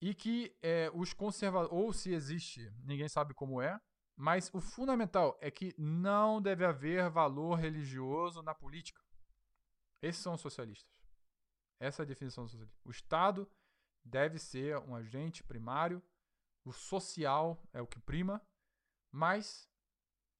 e 0.01 0.15
que 0.15 0.57
é, 0.63 0.91
os 0.95 1.13
conservadores, 1.13 1.73
ou 1.73 1.93
se 1.93 2.13
existe, 2.13 2.73
ninguém 2.83 3.09
sabe 3.09 3.35
como 3.35 3.61
é, 3.61 3.81
mas 4.17 4.51
o 4.55 4.61
fundamental 4.61 5.39
é 5.41 5.51
que 5.51 5.75
não 5.79 6.41
deve 6.41 6.65
haver 6.65 7.11
valor 7.11 7.57
religioso 7.57 8.43
na 8.43 8.55
política. 8.55 9.05
Esses 10.01 10.23
são 10.23 10.35
os 10.35 10.41
socialistas. 10.41 10.91
Essa 11.79 12.03
é 12.03 12.05
a 12.05 12.07
definição 12.07 12.45
do 12.45 12.49
socialismo. 12.49 12.81
O 12.85 12.91
Estado 12.91 13.51
deve 14.03 14.39
ser 14.39 14.79
um 14.79 14.95
agente 14.95 15.45
primário, 15.45 16.03
o 16.65 16.73
social 16.73 17.63
é 17.73 17.83
o 17.83 17.87
que 17.87 18.01
prima, 18.01 18.41
mas 19.13 19.69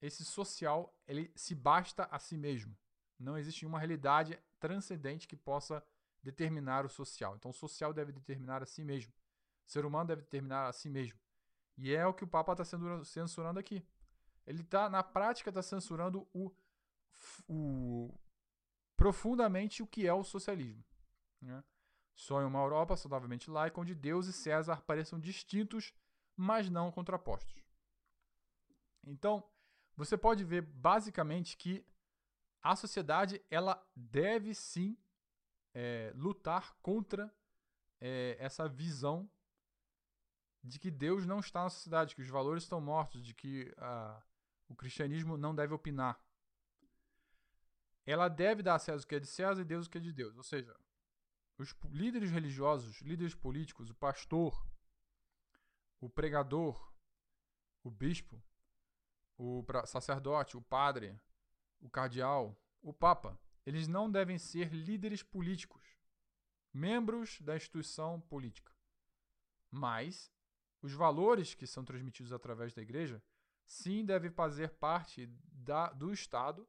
esse 0.01 0.25
social 0.25 0.99
ele 1.07 1.31
se 1.35 1.53
basta 1.53 2.05
a 2.05 2.17
si 2.17 2.35
mesmo. 2.37 2.75
Não 3.19 3.37
existe 3.37 3.65
uma 3.65 3.79
realidade 3.79 4.39
transcendente 4.59 5.27
que 5.27 5.35
possa 5.35 5.83
determinar 6.21 6.85
o 6.85 6.89
social. 6.89 7.35
Então, 7.35 7.51
o 7.51 7.53
social 7.53 7.93
deve 7.93 8.11
determinar 8.11 8.61
a 8.61 8.65
si 8.65 8.83
mesmo. 8.83 9.13
O 9.65 9.69
ser 9.69 9.85
humano 9.85 10.07
deve 10.07 10.21
determinar 10.21 10.67
a 10.67 10.73
si 10.73 10.89
mesmo. 10.89 11.19
E 11.77 11.93
é 11.93 12.05
o 12.05 12.13
que 12.13 12.23
o 12.23 12.27
Papa 12.27 12.53
está 12.53 12.65
censurando 13.03 13.59
aqui. 13.59 13.85
Ele 14.45 14.61
está, 14.61 14.89
na 14.89 15.03
prática, 15.03 15.49
está 15.49 15.61
censurando 15.61 16.27
o, 16.33 16.51
o, 17.47 18.13
profundamente 18.95 19.83
o 19.83 19.87
que 19.87 20.07
é 20.07 20.13
o 20.13 20.23
socialismo. 20.23 20.83
Né? 21.41 21.63
Sonha 22.15 22.47
uma 22.47 22.59
Europa 22.59 22.95
saudavelmente 22.97 23.49
laica, 23.49 23.79
onde 23.79 23.93
Deus 23.93 24.27
e 24.27 24.33
César 24.33 24.81
pareçam 24.81 25.19
distintos, 25.19 25.93
mas 26.35 26.69
não 26.69 26.91
contrapostos. 26.91 27.63
Então, 29.05 29.43
você 29.95 30.17
pode 30.17 30.43
ver 30.43 30.61
basicamente 30.61 31.55
que 31.57 31.85
a 32.71 32.75
sociedade 32.75 33.41
ela 33.49 33.81
deve 33.95 34.53
sim 34.53 34.97
é, 35.73 36.11
lutar 36.15 36.75
contra 36.81 37.33
é, 38.01 38.35
essa 38.39 38.67
visão 38.67 39.29
de 40.61 40.77
que 40.77 40.91
Deus 40.91 41.25
não 41.25 41.39
está 41.39 41.63
na 41.63 41.69
sociedade, 41.69 42.13
que 42.13 42.21
os 42.21 42.27
valores 42.27 42.63
estão 42.63 42.81
mortos, 42.81 43.23
de 43.23 43.33
que 43.33 43.73
uh, 43.77 44.21
o 44.67 44.75
cristianismo 44.75 45.37
não 45.37 45.55
deve 45.55 45.73
opinar. 45.73 46.21
Ela 48.05 48.27
deve 48.27 48.61
dar 48.61 48.75
a 48.75 48.79
César 48.79 49.05
o 49.05 49.07
que 49.07 49.15
é 49.15 49.19
de 49.19 49.27
César 49.27 49.61
e 49.61 49.65
Deus 49.65 49.87
o 49.87 49.89
que 49.89 49.97
é 49.97 50.01
de 50.01 50.11
Deus. 50.11 50.35
Ou 50.35 50.43
seja, 50.43 50.75
os 51.57 51.73
líderes 51.85 52.31
religiosos, 52.31 52.99
líderes 53.01 53.33
políticos, 53.33 53.89
o 53.89 53.95
pastor, 53.95 54.67
o 56.01 56.09
pregador, 56.09 56.93
o 57.81 57.89
bispo, 57.89 58.43
o 59.37 59.63
sacerdote, 59.85 60.57
o 60.57 60.61
padre, 60.61 61.17
o 61.79 61.89
cardeal, 61.89 62.59
o 62.81 62.93
papa, 62.93 63.39
eles 63.65 63.87
não 63.87 64.09
devem 64.09 64.37
ser 64.37 64.73
líderes 64.73 65.21
políticos, 65.21 65.83
membros 66.73 67.41
da 67.41 67.55
instituição 67.55 68.21
política. 68.21 68.73
Mas 69.69 70.31
os 70.81 70.93
valores 70.93 71.53
que 71.53 71.67
são 71.67 71.83
transmitidos 71.83 72.31
através 72.31 72.73
da 72.73 72.81
igreja, 72.81 73.21
sim, 73.65 74.05
devem 74.05 74.31
fazer 74.31 74.69
parte 74.69 75.25
da, 75.51 75.91
do 75.91 76.13
Estado 76.13 76.67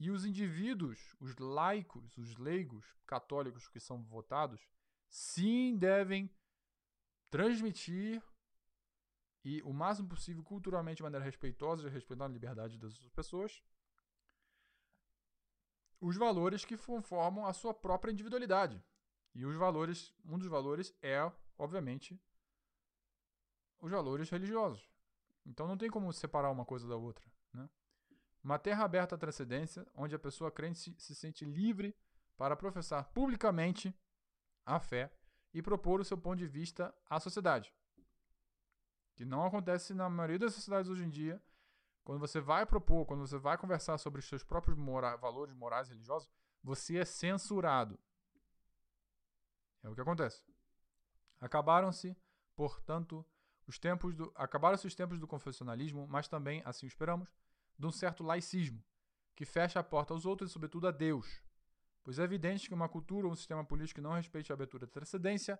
e 0.00 0.10
os 0.10 0.24
indivíduos, 0.24 1.14
os 1.20 1.36
laicos, 1.36 2.16
os 2.18 2.36
leigos 2.36 2.84
católicos 3.06 3.68
que 3.68 3.78
são 3.78 4.02
votados, 4.02 4.66
sim, 5.08 5.76
devem 5.76 6.28
transmitir 7.30 8.22
e 9.44 9.62
o 9.62 9.72
máximo 9.72 10.08
possível 10.08 10.42
culturalmente 10.42 10.96
de 10.96 11.02
maneira 11.02 11.24
respeitosa, 11.24 11.88
respeitando 11.88 12.32
a 12.32 12.34
liberdade 12.34 12.78
das 12.78 12.98
pessoas, 13.10 13.62
os 16.04 16.16
valores 16.16 16.66
que 16.66 16.76
formam 16.76 17.46
a 17.46 17.54
sua 17.54 17.72
própria 17.72 18.12
individualidade. 18.12 18.84
E 19.34 19.46
os 19.46 19.56
valores, 19.56 20.14
um 20.22 20.38
dos 20.38 20.48
valores 20.48 20.94
é, 21.00 21.18
obviamente, 21.58 22.20
os 23.80 23.90
valores 23.90 24.28
religiosos. 24.28 24.86
Então 25.46 25.66
não 25.66 25.78
tem 25.78 25.88
como 25.88 26.12
separar 26.12 26.50
uma 26.50 26.64
coisa 26.64 26.86
da 26.86 26.94
outra. 26.94 27.24
Né? 27.54 27.68
Uma 28.42 28.58
terra 28.58 28.84
aberta 28.84 29.14
à 29.14 29.18
transcendência, 29.18 29.86
onde 29.94 30.14
a 30.14 30.18
pessoa 30.18 30.50
crente 30.50 30.78
se, 30.78 30.94
se 30.98 31.14
sente 31.14 31.42
livre 31.46 31.96
para 32.36 32.54
professar 32.54 33.04
publicamente 33.14 33.94
a 34.66 34.78
fé 34.78 35.10
e 35.54 35.62
propor 35.62 36.00
o 36.00 36.04
seu 36.04 36.18
ponto 36.18 36.36
de 36.36 36.46
vista 36.46 36.94
à 37.08 37.18
sociedade. 37.18 37.74
Que 39.14 39.24
não 39.24 39.46
acontece 39.46 39.94
na 39.94 40.10
maioria 40.10 40.38
das 40.38 40.52
sociedades 40.52 40.90
hoje 40.90 41.04
em 41.04 41.08
dia. 41.08 41.42
Quando 42.04 42.20
você 42.20 42.38
vai 42.38 42.66
propor, 42.66 43.06
quando 43.06 43.26
você 43.26 43.38
vai 43.38 43.56
conversar 43.56 43.96
sobre 43.96 44.20
os 44.20 44.28
seus 44.28 44.44
próprios 44.44 44.76
mora 44.76 45.16
valores 45.16 45.54
morais 45.54 45.88
religiosos, 45.88 46.30
você 46.62 46.98
é 46.98 47.04
censurado. 47.04 47.98
É 49.82 49.88
o 49.88 49.94
que 49.94 50.00
acontece. 50.00 50.44
Acabaram-se, 51.40 52.16
portanto, 52.54 53.24
os 53.66 53.78
tempos 53.78 54.14
do 54.14 54.30
acabaram-se 54.34 54.86
os 54.86 54.94
tempos 54.94 55.18
do 55.18 55.26
confessionalismo, 55.26 56.06
mas 56.06 56.28
também, 56.28 56.62
assim 56.64 56.86
esperamos, 56.86 57.28
de 57.78 57.86
um 57.86 57.90
certo 57.90 58.22
laicismo, 58.22 58.84
que 59.34 59.46
fecha 59.46 59.80
a 59.80 59.84
porta 59.84 60.12
aos 60.12 60.26
outros 60.26 60.50
e, 60.50 60.52
sobretudo, 60.52 60.86
a 60.86 60.90
Deus. 60.90 61.42
Pois 62.02 62.18
é 62.18 62.22
evidente 62.22 62.68
que 62.68 62.74
uma 62.74 62.88
cultura 62.88 63.26
ou 63.26 63.32
um 63.32 63.36
sistema 63.36 63.64
político 63.64 63.98
que 63.98 64.04
não 64.04 64.12
respeite 64.12 64.52
a 64.52 64.54
abertura 64.54 64.86
da 64.86 64.92
transcendência 64.92 65.58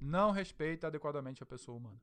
não 0.00 0.30
respeita 0.30 0.86
adequadamente 0.86 1.42
a 1.42 1.46
pessoa 1.46 1.76
humana. 1.76 2.00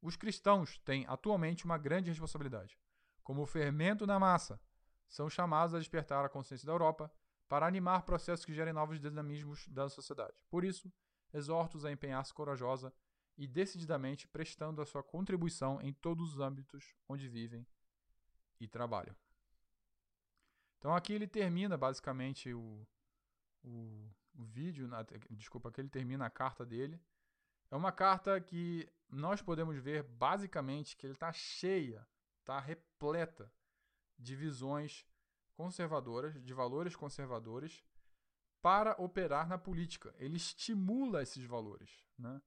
Os 0.00 0.16
cristãos 0.16 0.78
têm 0.78 1.04
atualmente 1.06 1.64
uma 1.64 1.78
grande 1.78 2.10
responsabilidade. 2.10 2.78
Como 3.22 3.44
fermento 3.46 4.06
na 4.06 4.18
massa, 4.18 4.60
são 5.08 5.28
chamados 5.28 5.74
a 5.74 5.78
despertar 5.78 6.24
a 6.24 6.28
consciência 6.28 6.66
da 6.66 6.72
Europa 6.72 7.12
para 7.48 7.66
animar 7.66 8.02
processos 8.02 8.44
que 8.44 8.54
gerem 8.54 8.72
novos 8.72 9.00
dinamismos 9.00 9.66
da 9.68 9.88
sociedade. 9.88 10.34
Por 10.50 10.64
isso, 10.64 10.92
exorto-os 11.32 11.84
a 11.84 11.90
empenhar-se 11.90 12.32
corajosa 12.32 12.92
e 13.36 13.46
decididamente 13.46 14.28
prestando 14.28 14.82
a 14.82 14.86
sua 14.86 15.02
contribuição 15.02 15.80
em 15.80 15.92
todos 15.92 16.34
os 16.34 16.40
âmbitos 16.40 16.94
onde 17.08 17.28
vivem 17.28 17.66
e 18.60 18.66
trabalham. 18.68 19.16
Então 20.78 20.94
aqui 20.94 21.12
ele 21.12 21.26
termina 21.26 21.76
basicamente 21.76 22.52
o, 22.52 22.86
o, 23.64 24.10
o 24.34 24.44
vídeo, 24.44 24.88
desculpa, 25.30 25.68
aqui 25.68 25.80
ele 25.80 25.88
termina 25.88 26.26
a 26.26 26.30
carta 26.30 26.64
dele. 26.64 27.00
É 27.70 27.76
uma 27.76 27.92
carta 27.92 28.40
que 28.40 28.88
nós 29.08 29.42
podemos 29.42 29.76
ver 29.76 30.02
basicamente 30.02 30.96
que 30.96 31.06
ele 31.06 31.14
está 31.14 31.32
cheia, 31.32 32.06
está 32.40 32.58
repleta 32.58 33.52
de 34.18 34.34
visões 34.34 35.06
conservadoras, 35.54 36.42
de 36.42 36.54
valores 36.54 36.96
conservadores, 36.96 37.84
para 38.60 38.92
operar 39.00 39.48
na 39.48 39.58
política. 39.58 40.14
Ele 40.18 40.36
estimula 40.36 41.22
esses 41.22 41.44
valores, 41.44 42.04
né? 42.18 42.40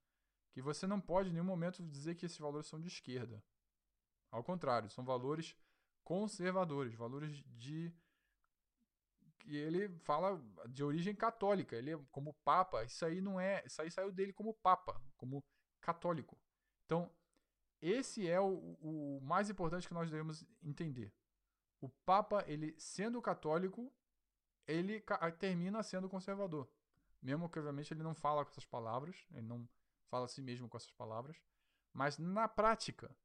que 0.52 0.62
você 0.62 0.86
não 0.86 1.00
pode 1.00 1.30
em 1.30 1.34
nenhum 1.34 1.46
momento 1.46 1.84
dizer 1.84 2.16
que 2.16 2.26
esses 2.26 2.38
valores 2.38 2.68
são 2.68 2.80
de 2.80 2.88
esquerda. 2.88 3.44
Ao 4.30 4.44
contrário, 4.44 4.90
são 4.90 5.04
valores 5.04 5.56
conservadores, 6.04 6.94
valores 6.96 7.44
de 7.58 7.94
que 9.42 9.56
ele 9.56 9.90
fala 10.00 10.42
de 10.70 10.84
origem 10.84 11.16
católica. 11.16 11.76
Ele 11.76 11.98
como 12.12 12.34
papa, 12.46 12.84
isso 12.84 13.06
aí 13.06 13.22
não 13.22 13.40
é, 13.40 13.64
isso 13.66 13.82
aí 13.82 13.92
saiu 13.92 14.12
dele 14.12 14.34
como 14.34 14.54
papa, 14.54 15.02
como 15.18 15.44
católico. 15.82 16.38
Então, 16.86 17.12
esse 17.82 18.28
é 18.28 18.40
o, 18.40 18.78
o 18.82 19.20
mais 19.24 19.50
importante 19.50 19.88
que 19.88 19.94
nós 19.94 20.10
devemos 20.10 20.46
entender. 20.62 21.12
O 21.82 21.90
Papa, 21.90 22.44
ele 22.48 22.76
sendo 22.78 23.20
católico, 23.22 23.92
ele 24.68 25.04
termina 25.40 25.82
sendo 25.82 26.08
conservador. 26.08 26.70
Mesmo 27.22 27.50
que, 27.50 27.58
obviamente, 27.58 27.92
ele 27.92 28.04
não 28.04 28.14
fala 28.14 28.46
com 28.46 28.52
essas 28.52 28.66
palavras, 28.66 29.26
ele 29.32 29.48
não 29.48 29.68
fala 30.10 30.26
a 30.26 30.28
si 30.28 30.42
mesmo 30.42 30.70
com 30.70 30.78
essas 30.78 30.92
palavras, 30.92 31.42
mas 31.94 32.18
na 32.18 32.48
prática, 32.48 33.16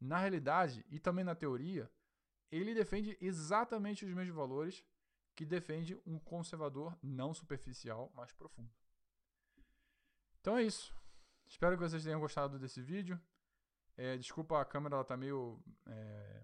na 0.00 0.18
realidade 0.18 0.84
e 0.88 0.98
também 0.98 1.24
na 1.24 1.34
teoria, 1.34 1.90
ele 2.50 2.74
defende 2.74 3.16
exatamente 3.20 4.04
os 4.04 4.12
mesmos 4.12 4.34
valores 4.34 4.84
que 5.34 5.44
defende 5.44 6.00
um 6.06 6.18
conservador 6.18 6.96
não 7.02 7.32
superficial, 7.32 8.12
mas 8.14 8.32
profundo. 8.32 8.70
Então 10.40 10.56
é 10.56 10.62
isso. 10.62 10.94
Espero 11.46 11.76
que 11.76 11.82
vocês 11.82 12.02
tenham 12.04 12.20
gostado 12.20 12.58
desse 12.58 12.82
vídeo. 12.82 13.20
É, 13.96 14.16
desculpa, 14.16 14.60
a 14.60 14.64
câmera 14.64 14.96
ela 14.96 15.04
tá 15.04 15.16
meio 15.16 15.62
é, 15.86 16.42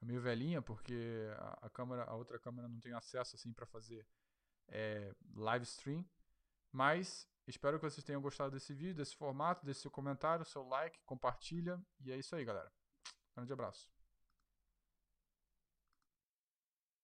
meio 0.00 0.20
velhinha 0.20 0.62
porque 0.62 1.28
a, 1.36 1.66
a, 1.66 1.70
câmera, 1.70 2.04
a 2.04 2.14
outra 2.14 2.38
câmera 2.38 2.68
não 2.68 2.78
tem 2.78 2.92
acesso 2.92 3.36
assim 3.36 3.52
para 3.52 3.66
fazer 3.66 4.06
é, 4.68 5.14
live 5.34 5.64
stream. 5.64 6.04
Mas 6.72 7.28
espero 7.46 7.78
que 7.78 7.84
vocês 7.88 8.04
tenham 8.04 8.20
gostado 8.20 8.52
desse 8.52 8.72
vídeo, 8.74 8.94
desse 8.94 9.16
formato, 9.16 9.64
desse 9.64 9.80
seu 9.80 9.90
comentário, 9.90 10.44
seu 10.44 10.66
like, 10.66 11.00
compartilha 11.04 11.80
e 12.00 12.12
é 12.12 12.16
isso 12.16 12.34
aí, 12.36 12.44
galera. 12.44 12.72
Grande 13.34 13.52
abraço. 13.52 13.95